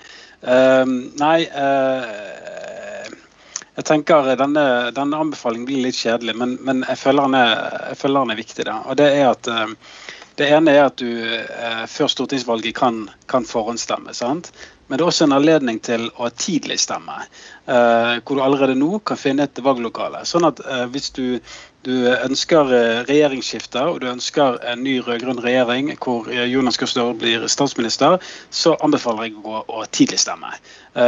nei 1.21 1.37
jeg 3.79 3.87
tenker 3.87 4.33
denne, 4.35 4.63
denne, 4.91 5.19
anbefalingen 5.23 5.67
blir 5.67 5.85
litt 5.85 5.99
kjedelig, 5.99 6.35
men, 6.35 6.57
men 6.67 6.83
jeg, 6.83 6.99
føler 6.99 7.29
den 7.29 7.37
er, 7.39 7.53
jeg 7.93 7.99
føler 8.01 8.25
den 8.25 8.33
er 8.33 8.39
viktig. 8.41 8.65
da. 8.67 8.79
Og 8.91 8.97
Det 8.99 9.07
er 9.15 9.29
at 9.29 9.47
uh, 9.47 9.93
det 10.39 10.49
ene 10.55 10.73
er 10.75 10.89
at 10.89 10.99
du 10.99 11.07
uh, 11.07 11.85
før 11.87 12.11
stortingsvalget 12.11 12.75
kan, 12.75 13.05
kan 13.31 13.47
forhåndsstemme. 13.47 14.11
sant? 14.17 14.51
Men 14.89 14.97
det 14.97 15.05
er 15.05 15.11
også 15.13 15.29
en 15.29 15.37
anledning 15.37 15.79
til 15.85 16.09
å 16.19 16.27
tidlig 16.33 16.79
stemme. 16.83 17.21
Uh, 17.69 18.19
hvor 18.19 18.35
du 18.35 18.43
allerede 18.43 18.75
nå 18.75 18.99
kan 19.07 19.21
finne 19.21 19.47
et 19.47 19.63
valglokale. 19.63 20.25
Sånn 20.27 20.49
at 20.49 20.59
hvis 20.91 21.13
du, 21.15 21.39
du 21.87 21.95
ønsker 22.17 22.75
regjeringsskifte 23.07 23.85
og 23.93 24.03
du 24.03 24.09
ønsker 24.11 24.59
en 24.67 24.83
ny 24.83 24.99
rød-grønn 25.07 25.39
regjering 25.45 25.95
hvor 26.03 26.27
Jonas 26.27 26.81
Gahr 26.81 26.91
Støre 26.91 27.15
blir 27.23 27.47
statsminister, 27.47 28.19
så 28.51 28.75
anbefaler 28.83 29.29
jeg 29.29 29.39
å 29.39 29.47
gå 29.47 29.57
og 29.63 29.91
tidlig 29.95 30.19
stemme. 30.19 30.51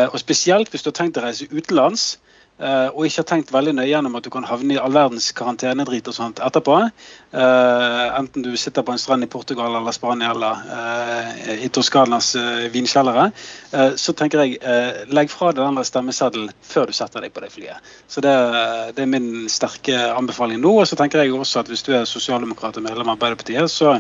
Og 0.08 0.20
spesielt 0.24 0.72
hvis 0.72 0.86
du 0.86 0.94
har 0.94 1.01
tenkt 1.01 1.20
å 1.20 1.28
reise 1.28 1.51
utenlands 1.51 2.13
og 2.62 3.08
ikke 3.08 3.24
har 3.24 3.25
tenkt 3.25 3.51
veldig 3.53 3.72
nøye 3.74 3.88
gjennom 3.89 4.13
at 4.20 4.25
du 4.25 4.29
kan 4.29 4.46
havne 4.46 4.75
i 4.75 4.77
all 4.77 4.93
verdens 4.93 5.31
karantenedrit 5.34 6.05
og 6.12 6.13
sånt 6.13 6.41
etterpå. 6.46 6.75
Uh, 7.34 8.08
enten 8.20 8.46
du 8.46 8.51
sitter 8.60 8.86
på 8.86 8.93
en 8.93 9.01
strand 9.01 9.25
i 9.25 9.29
Portugal 9.31 9.74
eller 9.79 9.96
Spania 9.96 10.29
eller 10.36 10.60
uh, 10.70 11.55
i 11.55 11.72
Toskanas 11.74 12.36
vinkjellere. 12.74 13.31
så 13.96 14.13
tenker 14.13 14.43
jeg 14.43 15.08
legg 15.10 15.31
fra 15.31 15.50
deg 15.55 15.63
den 15.63 15.88
stemmeseddelen 15.88 16.51
før 16.62 16.91
du 16.91 16.93
setter 16.93 17.24
deg 17.24 17.34
på 17.34 17.41
det 17.41 17.50
flyet. 17.53 17.93
Så 18.08 18.22
det, 18.22 18.36
det, 18.93 19.08
er 19.08 19.10
min 19.10 19.50
sterke 19.50 19.98
anbefaling 20.12 20.62
nå. 20.62 20.75
Og 20.84 20.88
så 20.89 21.00
tenker 21.00 21.24
jeg 21.24 21.34
også 21.34 21.63
at 21.63 21.72
hvis 21.72 21.86
du 21.88 21.96
er 21.96 22.05
sosialdemokrat 22.10 22.77
og 22.77 22.86
medlem 22.86 23.10
av 23.10 23.17
Arbeiderpartiet, 23.17 23.72
så 23.72 23.98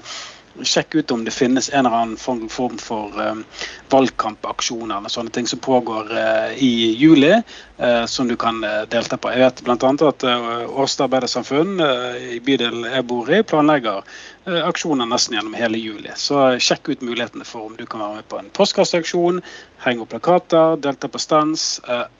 Sjekk 0.63 0.95
ut 0.95 1.11
om 1.11 1.25
det 1.25 1.31
finnes 1.31 1.69
en 1.69 1.85
eller 1.85 1.97
annen 1.97 2.17
form, 2.17 2.49
form 2.49 2.77
for 2.77 3.21
um, 3.21 3.43
valgkampaksjoner 3.89 4.97
eller 4.97 5.09
sånne 5.09 5.31
ting 5.31 5.47
som 5.47 5.59
pågår 5.63 6.11
uh, 6.11 6.51
i 6.57 6.91
juli, 6.99 7.31
uh, 7.79 8.05
som 8.05 8.27
du 8.27 8.35
kan 8.35 8.63
uh, 8.63 8.83
delta 8.91 9.17
på. 9.17 9.31
Jeg 9.31 9.45
vet 9.45 9.61
bl.a. 9.63 9.75
at 10.09 10.25
Årstad 10.69 11.07
Arbeidersamfunn 11.07 11.79
i 12.35 12.39
bydelen 12.43 12.85
jeg 12.89 13.05
bor 13.07 13.31
i, 13.31 13.41
planlegger 13.43 14.03
aksjoner 14.65 15.05
nesten 15.05 15.37
gjennom 15.37 15.55
hele 15.55 15.77
juli. 15.77 16.11
Så 16.17 16.57
sjekk 16.59 16.89
ut 16.89 17.05
mulighetene 17.05 17.45
for 17.45 17.69
om 17.69 17.77
du 17.77 17.85
kan 17.85 18.01
være 18.01 18.21
med 18.21 18.27
på 18.31 18.39
en 18.41 18.49
postkasseaksjon, 18.57 19.41
henge 19.85 20.03
opp 20.03 20.11
plakater, 20.15 20.79
delta 20.81 21.11
på 21.11 21.21
stans 21.21 21.67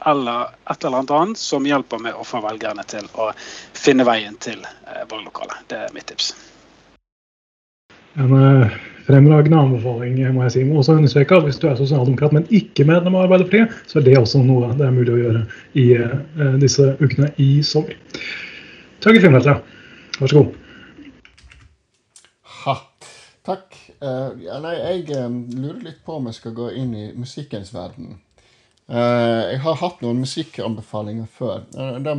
eller 0.05 0.53
et 0.69 0.85
eller 0.85 1.01
annet 1.01 1.41
som 1.41 1.65
hjelper 1.65 2.05
med 2.05 2.13
å 2.13 2.27
få 2.27 2.43
velgerne 2.45 2.85
til 2.93 3.09
å 3.17 3.31
finne 3.73 4.05
veien 4.07 4.37
til 4.37 4.61
valglokalet. 5.09 5.65
Det 5.67 5.85
er 5.87 5.93
mitt 5.97 6.09
tips. 6.13 6.35
En 8.19 8.33
uh, 8.35 8.79
fremragende 9.07 9.59
anbefaling, 9.59 10.17
må 10.35 10.43
jeg 10.45 10.53
si. 10.55 10.63
Må 10.67 10.81
også 10.81 10.97
understreke 10.99 11.37
at 11.37 11.47
hvis 11.47 11.59
du 11.61 11.67
er 11.69 11.77
sosialdemokrat, 11.79 12.33
men 12.35 12.47
ikke 12.51 12.85
medlem 12.87 13.15
av 13.15 13.27
Arbeiderpartiet, 13.27 13.75
så 13.87 13.99
er 13.99 14.07
det 14.07 14.17
også 14.19 14.43
noe 14.43 14.73
det 14.75 14.87
er 14.87 14.95
mulig 14.95 15.13
å 15.13 15.19
gjøre 15.21 15.43
i 15.79 15.85
uh, 15.97 16.57
disse 16.61 16.93
ukene 16.99 17.31
i 17.41 17.51
sommer. 17.65 17.95
Torgeir 19.01 19.23
Finnvetle, 19.23 19.55
vær 20.19 20.33
så 20.33 20.41
god. 20.41 20.57
Ha. 22.65 22.75
Takk. 23.47 23.77
Uh, 24.01 24.33
ja, 24.41 24.59
nei, 24.61 24.75
jeg 24.77 25.15
um, 25.23 25.39
lurer 25.55 25.81
litt 25.87 26.03
på 26.05 26.19
om 26.19 26.27
jeg 26.29 26.37
skal 26.37 26.53
gå 26.57 26.67
inn 26.77 26.91
i 26.97 27.07
musikkens 27.17 27.71
verden. 27.73 28.19
Uh, 28.91 29.53
jeg 29.53 29.61
har 29.63 29.79
hatt 29.81 30.03
noen 30.03 30.21
musikkanbefalinger 30.21 31.29
før. 31.31 31.63
Uh, 31.73 31.97
da, 32.03 32.13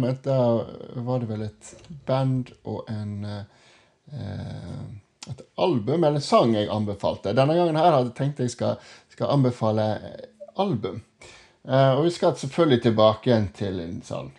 var 1.07 1.23
det 1.23 1.31
vel 1.31 1.47
et 1.47 1.73
band 2.09 2.51
og 2.65 2.89
en 2.91 3.27
et 5.31 5.43
album 5.57 6.05
eller 6.05 6.23
sang 6.23 6.55
jeg 6.57 6.71
anbefalte. 6.73 7.35
Denne 7.37 7.55
gangen 7.57 7.79
her 7.79 7.95
hadde 7.95 8.11
jeg 8.11 8.19
tenkt 8.19 8.43
jeg 8.43 8.55
skal, 8.55 8.79
skal 9.13 9.31
anbefale 9.35 9.87
album. 10.59 11.03
Uh, 11.63 11.95
og 11.97 12.07
vi 12.09 12.15
skal 12.15 12.35
selvfølgelig 12.39 12.83
tilbake 12.89 13.31
igjen 13.31 13.51
til 13.55 13.79
en 13.79 13.99
sånn 14.03 14.33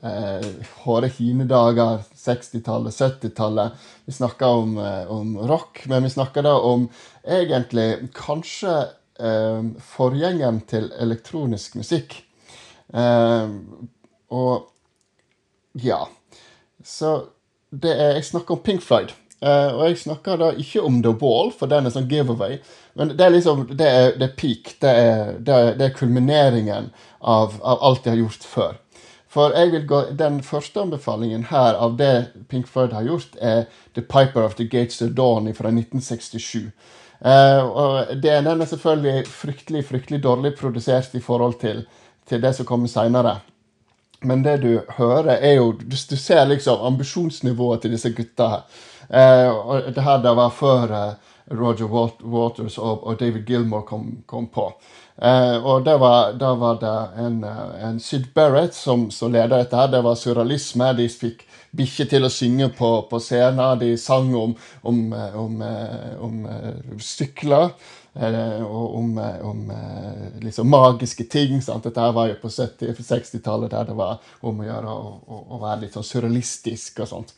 uh, 0.00 0.46
hårde 0.86 1.10
hine 1.18 1.44
dager, 1.50 2.00
60-tallet, 2.16 2.96
70-tallet. 2.96 3.86
Vi 4.08 4.14
snakker 4.16 4.60
om, 4.62 4.78
uh, 4.80 5.04
om, 5.12 5.34
rock, 5.50 5.82
men 5.92 6.06
vi 6.06 6.14
snakker 6.14 6.46
da 6.46 6.54
om 6.64 6.86
egentlig 7.28 8.08
kanskje 8.16 8.76
uh, 9.20 9.60
forgjengeren 9.84 10.62
til 10.70 10.88
elektronisk 10.96 11.76
musikk. 11.80 12.22
og 14.34 14.70
ja. 15.82 16.04
Så 16.84 17.10
det 17.70 17.90
er 17.90 18.14
Jeg 18.14 18.24
snakker 18.24 18.54
om 18.54 18.62
Pink 18.62 18.82
Floyd. 18.82 19.12
Uh, 19.44 19.74
og 19.76 19.82
jeg 19.90 19.98
snakker 20.00 20.38
da 20.40 20.46
ikke 20.56 20.80
om 20.80 21.02
The 21.04 21.10
Wall, 21.20 21.50
for 21.52 21.68
den 21.68 21.84
er 21.84 21.92
sånn 21.92 22.08
giveaway. 22.08 22.56
Men 22.96 23.10
det 23.12 23.26
er 23.26 23.34
liksom, 23.34 23.66
det 23.76 23.88
er, 23.90 24.06
det 24.16 24.30
er 24.30 24.38
peak. 24.38 24.70
Det 24.80 24.92
er, 25.02 25.34
det 25.36 25.56
er, 25.56 25.74
det 25.76 25.88
er 25.88 25.98
kulmineringen 25.98 26.88
av, 27.20 27.58
av, 27.60 27.82
alt 27.84 28.06
de 28.06 28.14
har 28.14 28.22
gjort 28.22 28.46
før. 28.48 28.78
For 29.34 29.52
jeg 29.52 29.72
vil 29.74 29.84
gå, 29.90 30.00
Den 30.16 30.38
første 30.46 30.80
anbefalingen 30.80 31.48
her 31.50 31.76
av 31.76 31.98
det 31.98 32.12
Pink 32.48 32.70
Floyd 32.70 32.94
har 32.96 33.04
gjort, 33.04 33.34
er 33.36 33.66
The 33.98 34.04
Piper 34.06 34.46
of 34.46 34.54
the 34.56 34.64
Gates 34.70 35.02
of 35.04 35.12
Dawn 35.18 35.50
fra 35.58 35.74
1967. 35.74 36.70
Uh, 37.20 37.32
eh, 37.32 37.64
og 37.64 38.14
Den 38.22 38.48
er 38.48 38.70
selvfølgelig 38.70 39.26
fryktelig 39.28 39.84
fryktelig 39.90 40.22
dårlig 40.24 40.54
produsert 40.56 41.12
i 41.18 41.20
forhold 41.20 41.58
til, 41.60 41.84
til 42.30 42.40
det 42.40 42.54
som 42.56 42.70
kommer 42.70 42.88
seinere. 42.88 43.42
Men 44.24 44.40
det 44.44 44.56
du 44.62 44.80
hører, 44.96 45.34
er 45.36 45.58
jo 45.58 45.72
Du, 45.72 45.96
du 46.10 46.16
ser 46.16 46.46
liksom 46.48 46.80
ambisjonsnivået 46.80 47.82
til 47.82 47.92
disse 47.92 48.14
gutta 48.16 48.48
her. 48.48 48.66
Eh, 49.08 49.48
og 49.50 49.94
det 49.94 50.04
her 50.04 50.22
det 50.24 50.36
var 50.36 50.50
før 50.54 50.98
Roger 51.50 51.88
Waters 52.22 52.78
og, 52.78 53.02
og, 53.04 53.18
David 53.18 53.48
Gilmore 53.48 53.84
kom, 53.86 54.22
kom 54.26 54.46
på. 54.48 54.70
Eh, 55.16 55.56
og 55.62 55.84
da 55.86 55.96
var, 56.00 56.32
var, 56.58 56.78
det 56.80 56.94
en, 57.22 57.42
eh, 57.44 57.88
en 57.88 58.00
Sid 58.00 58.30
Barrett 58.34 58.74
som, 58.74 59.10
som 59.10 59.32
ledet 59.32 59.52
dette. 59.52 59.76
her, 59.76 59.88
Det 59.88 60.02
var 60.02 60.14
surrealisme. 60.18 60.92
De 60.96 61.08
fikk 61.08 61.44
bikkjer 61.74 62.08
til 62.10 62.24
å 62.24 62.30
synge 62.32 62.70
på, 62.74 62.90
på 63.10 63.20
scenen. 63.20 63.78
De 63.78 63.92
sang 63.98 64.32
om, 64.34 64.56
om, 64.82 65.04
eh, 65.12 65.36
om, 65.36 65.60
om, 66.20 66.40
om 66.94 66.98
sykler. 67.00 67.76
Og 68.14 68.92
om, 68.94 69.16
om 69.42 69.62
liksom 70.38 70.68
magiske 70.70 71.24
ting. 71.26 71.58
Sant? 71.62 71.82
Dette 71.82 72.04
var 72.14 72.28
jo 72.30 72.36
på 72.38 72.48
60-tallet, 72.48 73.72
der 73.72 73.88
det 73.88 73.96
var 73.98 74.20
om 74.46 74.62
å 74.62 74.68
gjøre 74.68 74.92
å 75.26 75.58
være 75.58 75.80
litt 75.80 75.98
sånn 75.98 76.06
surrealistisk 76.06 77.02
og 77.02 77.10
sånt. 77.10 77.34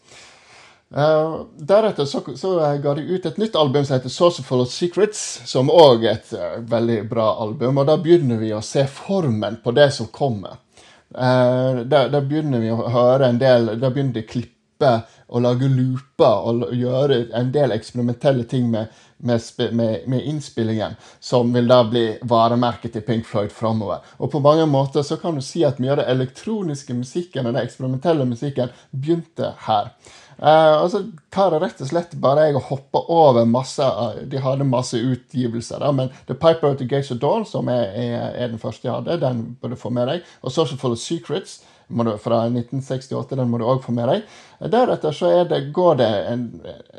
Uh, 0.94 1.46
deretter 1.56 2.04
så, 2.04 2.22
så, 2.36 2.78
ga 2.82 2.94
de 2.94 3.02
ut 3.02 3.26
et 3.26 3.38
nytt 3.42 3.56
album 3.56 3.84
som 3.84 3.96
heter 3.96 4.08
'Saucerful 4.08 4.60
of 4.60 4.68
Secrets', 4.70 5.40
som 5.44 5.70
òg 5.70 6.04
er 6.04 6.12
et 6.12 6.32
uh, 6.32 6.60
veldig 6.62 7.08
bra 7.10 7.32
album. 7.42 7.78
Og 7.78 7.86
da 7.86 7.96
begynner 7.98 8.38
vi 8.38 8.52
å 8.54 8.62
se 8.62 8.86
formen 8.86 9.58
på 9.64 9.74
det 9.74 9.90
som 9.92 10.06
kommer. 10.06 10.62
Da, 11.10 12.08
da, 12.10 12.20
begynner 12.20 12.60
vi 12.60 12.72
å 12.74 12.88
høre 12.90 13.28
en 13.30 13.38
del 13.38 13.68
Da 13.78 13.88
begynner 13.94 14.16
de 14.18 14.24
å 14.24 14.28
klippe 14.28 14.90
og 15.28 15.42
lage 15.42 15.68
looper 15.70 16.48
og 16.50 16.74
gjøre 16.74 17.20
en 17.38 17.52
del 17.54 17.72
eksperimentelle 17.72 18.44
ting 18.50 18.66
med, 18.70 18.90
med, 19.18 19.42
med, 19.72 20.04
med, 20.06 20.20
innspillingen, 20.22 20.98
som 21.20 21.54
vil 21.54 21.70
da 21.70 21.80
bli 21.88 22.04
varemerket 22.22 22.92
til 22.94 23.06
Pink 23.06 23.26
Floyd 23.26 23.54
framover. 23.54 24.04
Og 24.18 24.30
på 24.34 24.42
mange 24.44 24.66
måter 24.70 25.06
så 25.06 25.16
kan 25.22 25.38
du 25.38 25.42
si 25.42 25.64
at 25.64 25.80
mye 25.82 25.94
av 25.94 26.02
den 26.02 26.12
elektroniske 26.14 26.94
musikken 26.94 27.46
og 27.46 27.54
den 27.54 27.62
eksperimentelle 27.64 28.28
musikken 28.28 28.74
begynte 28.90 29.54
her. 29.66 29.90
Uh, 30.36 30.82
og 30.82 30.90
så 30.92 31.00
tar 31.32 31.54
det 31.54 31.62
rett 31.62 31.78
og 31.80 31.88
slett 31.88 32.10
bare 32.20 32.50
jeg 32.50 32.58
og 32.58 32.66
hopper 32.68 33.06
over 33.08 33.46
masse 33.48 33.84
De 34.28 34.42
hadde 34.44 34.66
masse 34.68 34.98
utgivelser, 35.00 35.80
da, 35.80 35.88
men 35.96 36.10
The 36.28 36.36
Piper 36.36 36.74
of 36.74 36.76
the 36.82 36.88
Gates 36.88 37.08
of 37.14 37.22
Dawn, 37.22 37.46
som 37.48 37.70
er, 37.72 37.88
er, 37.96 38.18
er, 38.34 38.50
den 38.52 38.60
første 38.60 38.84
jeg 38.84 38.98
hadde, 38.98 39.16
den 39.22 39.40
bør 39.62 39.72
du 39.72 39.80
få 39.80 39.92
med 39.96 40.10
deg. 40.10 40.28
Og 40.42 40.52
Social 40.52 40.80
Full 40.80 40.98
of 40.98 41.00
Secrets 41.00 41.62
du, 41.88 42.12
fra 42.18 42.42
1968, 42.50 43.36
den 43.38 43.48
må 43.48 43.62
du 43.62 43.64
òg 43.64 43.80
få 43.84 43.94
med 43.96 44.10
deg. 44.10 44.36
Deretter 44.72 45.14
så 45.14 45.32
det, 45.48 45.62
går 45.72 46.00
det 46.02 46.12
en, 46.32 46.46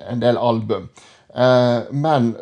en 0.08 0.24
del 0.24 0.39
album. 0.39 0.89
Uh, 1.29 1.86
men 1.91 2.34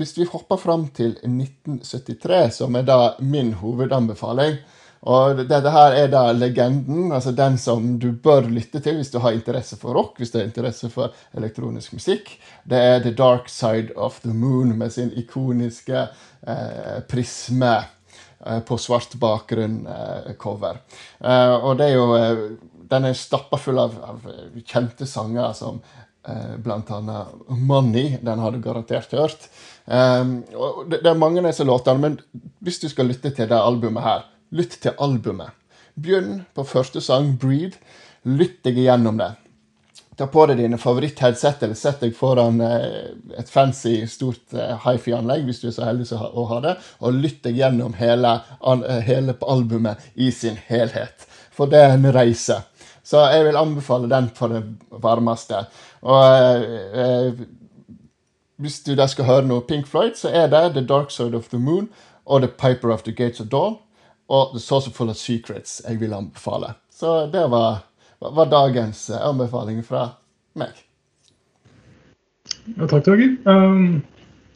hvis 0.00 0.16
vi 0.18 0.26
hopper 0.26 0.58
fram 0.58 0.88
til 0.96 1.14
1973, 1.20 2.48
som 2.56 2.74
er 2.74 2.86
da 2.88 3.14
min 3.20 3.52
hovedanbefaling, 3.60 4.56
og 5.02 5.40
dette 5.50 5.70
her 5.74 5.96
er 5.98 6.10
da 6.12 6.28
legenden, 6.30 7.10
altså 7.10 7.32
den 7.34 7.56
som 7.58 7.96
du 7.98 8.12
bør 8.22 8.46
lytte 8.46 8.78
til 8.82 9.00
hvis 9.00 9.10
du 9.10 9.18
har 9.24 9.34
interesse 9.34 9.74
for 9.80 9.96
rock, 9.98 10.20
hvis 10.20 10.30
du 10.30 10.38
har 10.38 10.46
interesse 10.46 10.90
for 10.92 11.10
elektronisk 11.34 11.96
musikk. 11.96 12.30
Det 12.62 12.78
er 12.78 13.02
The 13.02 13.14
Dark 13.18 13.50
Side 13.50 13.96
of 13.96 14.20
the 14.22 14.30
Moon 14.30 14.76
med 14.78 14.94
sin 14.94 15.10
ikoniske 15.18 16.04
eh, 16.06 17.00
prisme 17.10 17.72
eh, 18.46 18.60
på 18.62 18.78
svart 18.78 19.18
bakgrunn-cover. 19.18 20.78
Eh, 21.18 21.34
eh, 21.34 21.56
og 21.58 21.82
det 21.82 21.90
er 21.90 21.98
jo 21.98 22.12
eh, 22.18 22.44
Den 22.92 23.06
er 23.08 23.16
stappa 23.16 23.56
full 23.56 23.78
av, 23.80 23.94
av, 24.04 24.26
kjente 24.68 25.06
sanger 25.08 25.54
som 25.56 25.80
eh, 26.28 26.54
annet 26.62 26.90
'Money'. 27.48 28.18
Den 28.20 28.38
har 28.38 28.52
du 28.52 28.60
garantert 28.60 29.12
hørt. 29.16 29.48
Det, 29.86 30.98
det, 31.00 31.08
er 31.10 31.18
mange 31.18 31.40
av 31.40 31.48
disse 31.48 31.64
låtene, 31.64 31.98
men 31.98 32.44
hvis 32.60 32.78
du 32.84 32.88
skal 32.92 33.08
lytte 33.08 33.32
til 33.32 33.48
det 33.48 33.58
albumet 33.58 34.04
her, 34.04 34.28
lytt 34.52 34.78
til 34.84 34.96
albumet. 35.00 35.52
Begynn 35.94 36.44
på 36.54 36.64
første 36.64 37.00
sang, 37.00 37.36
'Breed'. 37.38 37.78
Lytt 38.24 38.62
deg 38.64 38.78
igjennom 38.78 39.18
det. 39.18 39.32
Ta 40.16 40.26
på 40.30 40.44
deg 40.46 40.60
dine 40.60 40.78
favoritt-headset, 40.78 41.62
eller 41.64 41.74
sett 41.74 42.02
deg 42.04 42.12
foran 42.14 42.60
eh, 42.60 43.14
et 43.40 43.48
fancy, 43.50 44.04
stort 44.06 44.52
eh, 44.54 44.76
hifi-anlegg 44.84 45.46
hvis 45.48 45.62
du 45.62 45.70
er 45.70 45.74
så 45.74 45.86
heldig 45.88 46.06
å 46.12 46.44
ha 46.50 46.58
det, 46.62 46.74
og 47.00 47.16
lytt 47.16 47.40
deg 47.46 47.56
gjennom 47.58 47.96
hele, 47.96 48.34
eh, 48.60 49.00
hele 49.08 49.34
albumet 49.40 50.04
i 50.14 50.28
sin 50.30 50.60
helhet. 50.68 51.26
For 51.52 51.66
det 51.66 51.80
er 51.80 51.96
en 51.96 52.12
reise. 52.12 52.60
Så 53.02 53.24
jeg 53.32 53.48
vil 53.48 53.58
anbefale 53.58 54.08
den 54.08 54.28
på 54.36 54.48
det 54.52 54.62
varmeste. 55.02 55.64
Og 56.04 56.68
eh, 57.00 57.42
hvis 58.62 58.82
du 58.86 58.94
da 58.94 59.08
skal 59.10 59.26
høre 59.26 59.48
noe 59.48 59.64
Pink 59.66 59.88
Floyd, 59.90 60.14
så 60.20 60.30
er 60.30 60.52
det 60.52 60.74
The 60.76 60.84
Dark 60.86 61.10
Side 61.10 61.34
of 61.34 61.48
the 61.50 61.58
Moon 61.58 61.88
og 62.24 62.44
The 62.44 62.52
Piper 62.52 62.92
of 62.94 63.02
the 63.08 63.16
Gates 63.16 63.40
of 63.40 63.50
Dawn 63.50 63.80
og 64.32 64.54
The 64.54 64.62
Saucer 64.64 64.94
Full 64.96 65.12
of 65.12 65.20
Secrets 65.20 65.80
jeg 65.84 66.00
vil 66.00 66.14
anbefale. 66.16 66.74
Så 66.92 67.26
det 67.32 67.44
var 67.52 67.82
var 68.30 68.46
dagens 68.46 69.10
eh, 69.10 69.26
anbefaling 69.26 69.82
fra 69.84 70.06
meg. 70.58 70.74
Ja, 72.76 72.86
takk, 72.86 73.04
Torgeir. 73.06 73.36
Um, 73.48 74.02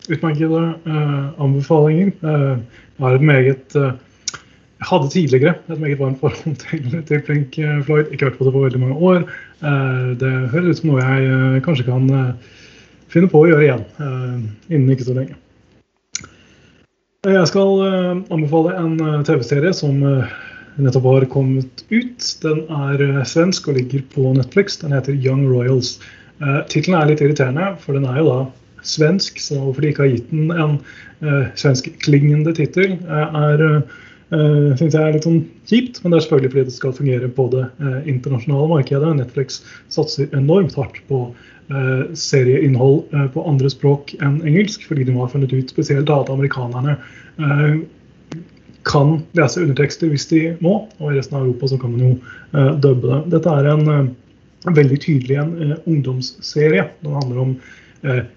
utmerkede 0.07 0.61
uh, 0.87 1.43
anbefalinger. 1.43 2.13
Uh, 2.23 2.59
jeg 3.01 3.15
et 3.15 3.25
meget 3.27 3.79
uh, 3.79 3.95
jeg 4.77 4.89
hadde 4.91 5.09
tidligere 5.11 5.55
et 5.73 5.81
meget 5.81 5.99
varmt 5.99 6.21
forhold 6.21 6.57
til, 6.65 7.03
til 7.09 7.23
Pink 7.27 7.57
Floyd. 7.87 8.13
Ikke 8.13 8.29
hørt 8.29 8.39
på 8.39 8.45
det 8.45 8.53
på 8.53 8.61
veldig 8.61 8.81
mange 8.81 8.97
år. 8.97 9.23
det 10.21 10.33
høres 10.53 10.67
ut 10.69 10.79
som 10.83 10.91
noe 10.91 11.05
jeg 11.05 11.63
kanskje 11.65 11.87
kan 11.87 12.11
finne 13.09 13.31
på 13.33 13.41
å 13.41 13.47
gjøre 13.49 13.65
igjen 13.65 13.87
innen 14.69 14.91
ikke 14.93 15.07
så 15.09 15.17
lenge. 15.17 15.39
Jeg 17.27 17.49
skal 17.51 17.81
anbefale 18.31 18.77
en 18.79 19.25
TV-serie 19.27 19.73
som 19.75 19.99
nettopp 20.77 21.09
har 21.09 21.27
kommet 21.33 21.85
ut. 21.89 22.27
Den 22.43 22.63
er 22.69 23.03
eh, 23.03 23.25
svensk 23.29 23.69
og 23.71 23.79
ligger 23.79 24.05
på 24.13 24.33
Netflix. 24.37 24.79
Den 24.83 24.95
heter 24.97 25.17
Young 25.17 25.47
Royals. 25.49 25.97
Uh, 26.37 26.61
Tittelen 26.69 26.99
er 26.99 27.09
litt 27.09 27.23
irriterende, 27.25 27.71
for 27.81 27.97
den 27.97 28.05
er 28.09 28.21
jo 28.21 28.27
da 28.29 28.41
svensk. 28.87 29.41
Så 29.41 29.59
hvorfor 29.63 29.85
de 29.85 29.93
ikke 29.93 30.05
har 30.05 30.13
gitt 30.13 30.33
den 30.33 30.53
en 30.53 30.77
uh, 31.25 31.47
svenskklingende 31.57 32.53
tittel, 32.59 32.99
er 33.09 33.65
uh, 34.35 34.73
synes 34.79 34.95
jeg 34.95 35.03
er 35.03 35.17
litt 35.17 35.27
sånn 35.27 35.43
kjipt. 35.69 36.01
Men 36.03 36.13
det 36.13 36.19
er 36.19 36.27
selvfølgelig 36.27 36.53
fordi 36.55 36.67
det 36.69 36.77
skal 36.77 36.97
fungere 36.97 37.33
på 37.39 37.49
det 37.55 37.67
uh, 37.83 37.99
internasjonale 38.09 38.71
markedet. 38.73 39.13
Netflix 39.19 39.61
satser 39.93 40.33
enormt 40.37 40.79
hardt 40.79 41.03
på 41.11 41.29
serieinnhold 42.15 43.09
på 43.35 43.43
andre 43.51 43.67
språk 43.73 44.13
enn 44.23 44.37
engelsk, 44.47 44.85
fordi 44.87 45.03
de 45.09 45.17
har 45.17 45.33
funnet 45.33 45.51
ut 45.51 45.73
spesielt 45.75 46.13
at 46.15 46.29
amerikanerne 46.31 46.93
kan 48.87 49.17
lese 49.37 49.63
undertekster 49.63 50.11
hvis 50.13 50.29
de 50.31 50.43
må, 50.63 50.79
og 51.01 51.11
i 51.11 51.19
resten 51.19 51.39
av 51.39 51.47
Europa 51.47 51.73
så 51.73 51.79
kan 51.81 51.95
man 51.95 52.05
jo 52.05 52.13
uh, 52.55 52.73
dubbe 52.83 53.11
det. 53.11 53.21
Dette 53.35 53.55
er 53.59 53.71
en 53.73 53.91
uh, 53.91 54.77
veldig 54.77 54.99
tydelig 55.03 55.41
en 55.43 55.53
uh, 55.59 55.75
ungdomsserie. 55.91 56.87
Den 57.03 57.19
handler 57.19 57.43
om 57.43 57.57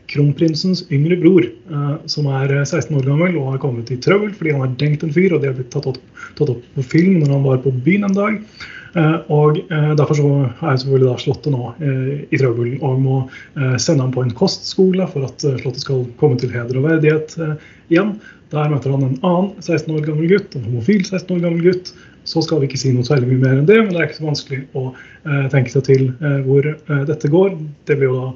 kronprinsens 0.09 0.85
yngre 0.93 1.17
bror, 1.19 1.45
som 2.09 2.27
er 2.31 2.53
16 2.63 2.95
år 2.95 3.05
gammel 3.05 3.37
og 3.37 3.53
har 3.53 3.61
kommet 3.61 3.91
i 3.93 3.99
trøbbel 4.01 4.31
fordi 4.33 4.55
han 4.55 4.63
har 4.63 4.75
dengt 4.79 5.03
en 5.05 5.13
fyr, 5.13 5.35
og 5.35 5.43
det 5.43 5.51
har 5.51 5.57
blitt 5.57 5.71
tatt 5.73 5.89
opp, 5.91 5.99
tatt 6.39 6.53
opp 6.55 6.63
på 6.75 6.85
film 6.95 7.19
når 7.19 7.33
han 7.35 7.43
var 7.45 7.59
på 7.65 7.73
byen 7.85 8.07
en 8.07 8.15
dag. 8.15 8.39
og 9.35 9.59
Derfor 9.69 10.17
så 10.17 10.31
er 10.47 10.79
selvfølgelig 10.81 11.09
da 11.11 11.17
Slottet 11.25 11.53
nå 11.53 11.73
i 12.31 12.39
trøbbel 12.39 12.79
og 12.79 13.03
må 13.03 13.19
sende 13.77 14.07
ham 14.07 14.15
på 14.15 14.25
en 14.25 14.33
kostskole 14.39 15.05
for 15.11 15.27
at 15.27 15.45
Slottet 15.61 15.83
skal 15.85 16.07
komme 16.21 16.39
til 16.39 16.55
heder 16.55 16.79
og 16.79 16.87
verdighet 16.89 17.35
igjen. 17.91 18.15
Der 18.49 18.69
møter 18.71 18.95
han 18.95 19.03
en 19.05 19.19
annen 19.21 19.51
16 19.61 19.91
år 19.93 20.05
gammel 20.07 20.29
gutt, 20.31 20.55
en 20.57 20.65
homofil 20.65 21.03
16 21.05 21.35
år 21.35 21.43
gammel 21.43 21.67
gutt. 21.67 21.91
Så 22.29 22.41
skal 22.45 22.61
vi 22.61 22.69
ikke 22.69 22.79
si 22.81 22.91
noe 22.93 23.05
særlig 23.07 23.29
mye 23.29 23.43
mer 23.43 23.59
enn 23.59 23.67
det, 23.69 23.77
men 23.81 23.93
det 23.93 24.01
er 24.01 24.09
ikke 24.09 24.19
så 24.19 24.27
vanskelig 24.27 24.59
å 24.77 24.89
eh, 24.91 25.45
tenke 25.53 25.73
seg 25.73 25.85
til 25.87 26.03
eh, 26.11 26.41
hvor 26.45 26.65
eh, 26.67 27.03
dette 27.09 27.31
går. 27.31 27.55
Det 27.89 27.97
blir 27.97 28.11
jo 28.11 28.17
da 28.19 28.27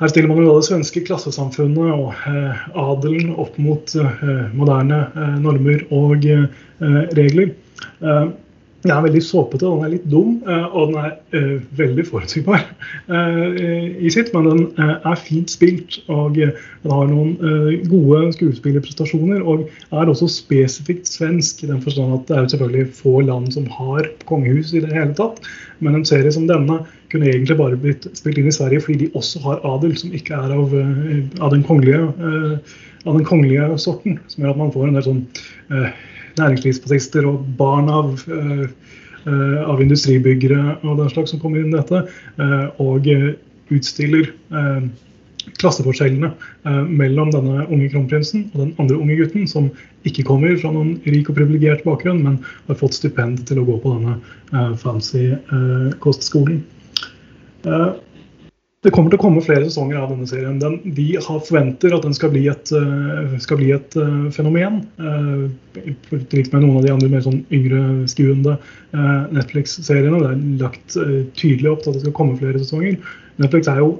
her 0.00 0.08
stiller 0.08 0.28
man 0.30 0.40
jo 0.42 0.54
det 0.56 0.66
svenske 0.66 1.02
klassesamfunnet 1.06 1.92
og 1.92 2.14
eh, 2.28 2.62
adelen 2.80 3.34
opp 3.40 3.58
mot 3.62 3.92
eh, 3.98 4.46
moderne 4.56 5.04
eh, 5.12 5.34
normer 5.42 5.84
og 5.92 6.26
regler. 7.16 7.52
Den 8.82 8.90
er 8.90 9.04
veldig 9.04 9.20
såpete, 9.22 9.68
den 9.68 9.84
er 9.86 9.92
litt 9.92 10.06
dum, 10.10 10.40
eh, 10.42 10.64
og 10.74 10.90
den 10.90 10.96
er 10.98 11.12
uh, 11.36 11.58
veldig 11.78 12.02
forutsigbar 12.08 12.64
uh, 13.12 13.60
i 14.02 14.10
sitt. 14.10 14.32
Men 14.34 14.48
den 14.48 14.62
er 14.80 15.20
fint 15.20 15.52
spilt, 15.52 16.00
og 16.10 16.34
den 16.34 16.90
har 16.90 17.10
noen 17.10 17.36
gode 17.86 18.32
skuespillerprestasjoner. 18.34 19.44
Og 19.46 19.68
er 19.94 20.10
også 20.10 20.26
spesifikt 20.34 21.10
svensk, 21.10 21.62
i 21.62 21.70
den 21.70 21.82
forstand 21.84 22.16
at 22.16 22.26
det 22.26 22.38
er 22.38 22.50
selvfølgelig 22.54 22.98
få 22.98 23.20
land 23.28 23.52
som 23.54 23.70
har 23.78 24.10
kongehus 24.26 24.74
i 24.74 24.82
det 24.82 24.90
hele 24.96 25.14
tatt. 25.18 25.38
Men 25.78 26.00
en 26.00 26.08
serie 26.08 26.34
som 26.34 26.48
denne 26.50 26.82
kunne 27.12 27.30
egentlig 27.30 27.58
bare 27.60 27.78
blitt 27.78 28.08
spilt 28.18 28.40
inn 28.40 28.50
i 28.50 28.54
Sverige 28.54 28.82
fordi 28.82 29.04
de 29.04 29.12
også 29.18 29.42
har 29.44 29.66
adel 29.68 29.94
som 30.00 30.14
ikke 30.16 30.34
er 30.34 30.54
av, 30.56 30.72
av, 30.74 31.50
den, 31.52 31.62
kongelige, 31.66 32.08
av 33.04 33.18
den 33.18 33.26
kongelige 33.28 33.76
sorten. 33.82 34.18
Som 34.32 34.42
gjør 34.42 34.56
at 34.56 34.64
man 34.64 34.74
får 34.74 34.88
en 34.88 34.98
del 34.98 35.06
sånn 35.06 35.22
næringslivsbasister 36.38 37.26
og 37.28 37.46
barn 37.58 37.88
av, 37.92 38.24
eh, 38.28 38.66
eh, 39.26 39.60
av 39.68 39.80
industribyggere 39.82 40.78
og 40.82 40.98
den 40.98 41.10
slags 41.10 41.30
som 41.30 41.40
kommer 41.40 41.62
inn 41.62 41.72
i 41.72 41.78
dette, 41.78 42.06
eh, 42.38 42.68
og 42.78 43.06
utstiller 43.72 44.32
klasseforskjellene 45.58 46.28
mellom 46.86 47.30
denne 47.32 47.64
unge 47.66 47.88
kronprinsen 47.90 48.44
og 48.52 48.60
den 48.60 48.74
andre 48.78 48.98
unge 49.00 49.16
gutten, 49.16 49.48
som 49.48 49.70
ikke 50.06 50.26
kommer 50.28 50.54
fra 50.60 50.70
noen 50.70 51.00
rik 51.06 51.30
og 51.30 51.38
privilegert 51.38 51.82
bakgrunn, 51.82 52.22
men 52.22 52.36
har 52.68 52.78
fått 52.78 52.94
stipend 52.94 53.46
til 53.48 53.58
å 53.58 53.64
gå 53.64 53.78
på 53.82 53.94
denne 53.96 54.76
fancy 54.76 55.32
kostskolen. 56.04 56.62
Det 58.82 58.90
kommer 58.90 59.12
til 59.12 59.20
å 59.20 59.22
komme 59.22 59.42
flere 59.46 59.68
sesonger 59.68 60.00
av 60.00 60.10
denne 60.10 60.26
serien. 60.26 60.56
Den, 60.58 60.80
vi 60.96 61.12
forventer 61.22 61.92
at 61.94 62.02
den 62.02 62.16
skal 62.16 62.32
bli 62.32 62.48
et, 62.50 62.72
uh, 62.74 63.36
skal 63.42 63.60
bli 63.60 63.70
et 63.76 63.94
uh, 63.94 64.26
fenomen. 64.34 64.80
Uh, 64.98 65.46
med 65.78 66.56
noen 66.56 66.80
av 66.80 66.82
de 66.82 66.90
andre 66.90 67.10
mer 67.12 67.22
sånn 67.22 67.44
yngreskuende 67.54 68.56
uh, 68.58 69.22
Netflix-seriene. 69.30 70.18
Det 70.18 70.30
er 70.32 70.40
lagt 70.64 70.96
tydelig 71.38 71.70
opp 71.70 71.84
til 71.84 71.92
at 71.92 72.00
det 72.00 72.02
skal 72.08 72.16
komme 72.16 72.40
flere 72.40 72.58
sesonger. 72.58 72.98
Netflix 73.42 73.70
er 73.70 73.84
jo 73.84 73.92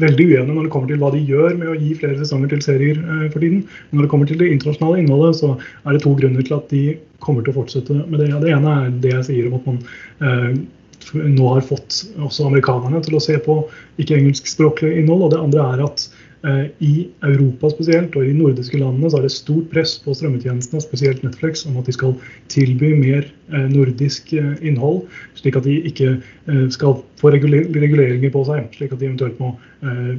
veldig 0.00 0.26
uenig 0.26 0.54
når 0.56 0.66
det 0.66 0.72
kommer 0.72 0.88
til 0.90 1.00
hva 1.00 1.10
de 1.12 1.20
gjør 1.28 1.54
med 1.60 1.70
å 1.70 1.76
gi 1.76 1.94
flere 2.00 2.16
sesonger 2.18 2.50
til 2.54 2.62
serier 2.64 3.00
for 3.30 3.38
tiden. 3.38 3.62
Men 3.90 4.00
når 4.00 4.06
det 4.06 4.10
kommer 4.16 4.30
til 4.30 4.42
det 4.42 4.50
internasjonale 4.56 5.04
innholdet, 5.04 5.38
så 5.38 5.54
er 5.84 5.94
det 5.94 6.02
to 6.02 6.16
grunner 6.18 6.42
til 6.42 6.58
at 6.58 6.74
de 6.74 6.82
kommer 7.22 7.46
til 7.46 7.54
å 7.54 7.60
fortsette 7.60 8.02
med 8.02 8.18
det. 8.24 8.32
Det 8.42 8.52
ene 8.56 8.74
er 8.74 8.92
det 9.04 9.14
jeg 9.14 9.26
sier 9.30 9.50
om 9.50 9.58
at 9.60 9.70
man 9.70 9.82
nå 11.14 11.52
har 11.54 11.66
fått 11.66 12.02
også 12.20 12.48
amerikanerne 12.48 13.02
til 13.04 13.18
å 13.18 13.22
se 13.22 13.38
på 13.42 13.62
ikke-engelskspråklig 14.00 14.98
innhold. 15.00 15.28
Og 15.28 15.32
det 15.32 15.40
andre 15.40 15.68
er 15.74 15.82
at 15.86 16.04
eh, 16.46 16.66
i 16.84 16.92
Europa 17.26 17.70
spesielt, 17.72 18.16
og 18.16 18.24
i 18.24 18.30
de 18.30 18.36
nordiske 18.38 18.78
landene, 18.80 19.10
så 19.10 19.20
er 19.20 19.26
det 19.26 19.32
stort 19.34 19.70
press 19.72 19.96
på 20.04 20.14
strømmetjenestene, 20.16 20.82
spesielt 20.84 21.24
Netflix, 21.26 21.64
om 21.68 21.78
at 21.80 21.88
de 21.90 21.96
skal 21.96 22.14
tilby 22.52 22.92
mer 22.98 23.26
eh, 23.26 23.66
nordisk 23.72 24.32
eh, 24.36 24.54
innhold. 24.66 25.02
Slik 25.40 25.58
at 25.60 25.66
de 25.68 25.80
ikke 25.90 26.12
eh, 26.18 26.64
skal 26.76 27.00
få 27.20 27.34
reguleringer 27.34 28.32
på 28.34 28.46
seg. 28.48 28.70
Slik 28.76 28.94
at 28.94 29.02
de 29.02 29.10
eventuelt 29.10 29.40
må 29.42 29.54
eh, 29.82 30.14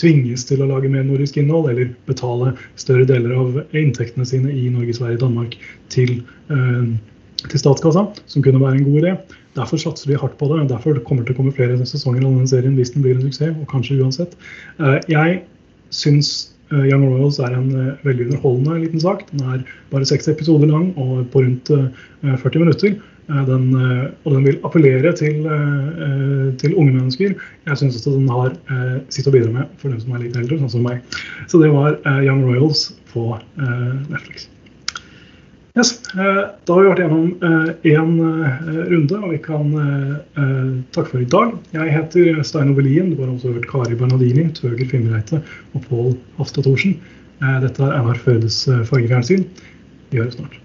tvinges 0.00 0.46
til 0.48 0.64
å 0.64 0.70
lage 0.72 0.92
mer 0.92 1.06
nordisk 1.08 1.40
innhold, 1.42 1.70
eller 1.74 1.94
betale 2.10 2.54
større 2.80 3.08
deler 3.08 3.36
av 3.38 3.62
inntektene 3.76 4.28
sine 4.28 4.54
i 4.54 4.68
Norge, 4.72 4.96
Sverige, 4.98 5.22
Danmark 5.26 5.58
til 5.92 6.20
eh, 6.50 6.98
til 7.48 7.60
statskassa, 7.62 8.08
som 8.28 8.44
kunne 8.44 8.60
være 8.60 8.80
en 8.80 8.88
god 8.88 8.98
idé. 9.02 9.14
Derfor 9.56 9.80
satser 9.82 10.10
de 10.10 10.18
hardt 10.20 10.38
på 10.38 10.48
det. 10.52 10.68
Derfor 10.70 10.98
kommer 11.06 11.24
det 11.24 11.32
til 11.32 11.38
å 11.38 11.40
komme 11.40 11.54
flere 11.56 11.78
sesonger 11.82 12.22
av 12.22 12.30
denne 12.30 12.50
serien 12.50 12.76
hvis 12.78 12.94
den 12.94 13.04
blir 13.04 13.16
en 13.16 13.26
suksess. 13.26 13.56
og 13.56 13.66
kanskje 13.70 13.98
uansett. 13.98 14.36
Eh, 14.78 14.98
jeg 15.10 15.40
syns 15.90 16.52
eh, 16.70 16.86
Young 16.86 17.08
Royals 17.08 17.40
er 17.42 17.56
en 17.58 17.70
eh, 17.74 17.96
veldig 18.06 18.28
underholdende 18.28 18.78
liten 18.84 19.02
sak. 19.02 19.24
Den 19.32 19.54
er 19.56 19.64
bare 19.90 20.06
seks 20.06 20.30
episoder 20.30 20.70
lang 20.70 20.92
og 20.96 21.26
på 21.32 21.42
rundt 21.46 21.72
40 22.22 22.62
minutter. 22.62 23.00
Den, 23.30 23.68
og 24.26 24.32
den 24.34 24.42
vil 24.42 24.56
appellere 24.66 25.12
til, 25.14 25.44
til 26.58 26.72
unge 26.74 26.96
mennesker. 26.96 27.36
Jeg 27.68 27.78
syns 27.78 28.00
også 28.00 28.16
den 28.16 28.26
har 28.26 28.50
sitt 29.14 29.30
å 29.30 29.34
bidra 29.36 29.54
med 29.54 29.70
for 29.78 29.94
dem 29.94 30.02
som 30.02 30.16
er 30.16 30.24
litt 30.24 30.38
eldre, 30.40 30.58
sånn 30.58 30.74
som 30.74 30.82
meg. 30.88 31.20
Så 31.46 31.62
det 31.62 31.70
var 31.70 32.00
Young 32.26 32.42
Royals 32.48 32.88
på 33.12 33.28
Netflix. 33.54 34.48
Yes. 35.78 36.02
Eh, 36.14 36.40
da 36.66 36.74
har 36.74 36.82
vi 36.82 36.90
vært 36.90 37.02
gjennom 37.04 37.26
én 37.86 38.14
eh, 38.26 38.54
eh, 38.54 38.80
runde, 38.90 39.18
og 39.20 39.34
vi 39.34 39.38
kan 39.44 39.68
takke 40.94 41.12
for 41.12 41.22
i 41.22 41.28
dag. 41.30 41.54
Jeg 41.76 41.94
heter 41.94 42.40
Stein 42.46 42.72
Ovelien. 42.74 43.12
Du 43.12 43.22
har 43.22 43.30
også 43.30 43.54
hørt 43.54 43.68
Kari 43.70 43.98
Bernadini, 43.98 44.48
Tøger 44.56 44.88
Fimreite 44.90 45.42
og 45.74 45.86
Pål 45.86 46.16
Hafstad 46.40 46.66
Thorsen. 46.66 46.98
Dette 47.40 47.86
er 47.86 47.94
Einar 47.96 48.18
Førdes 48.20 48.64
fargefjernsyn. 48.90 49.46
Vi 50.10 50.20
høres 50.20 50.36
snart. 50.36 50.58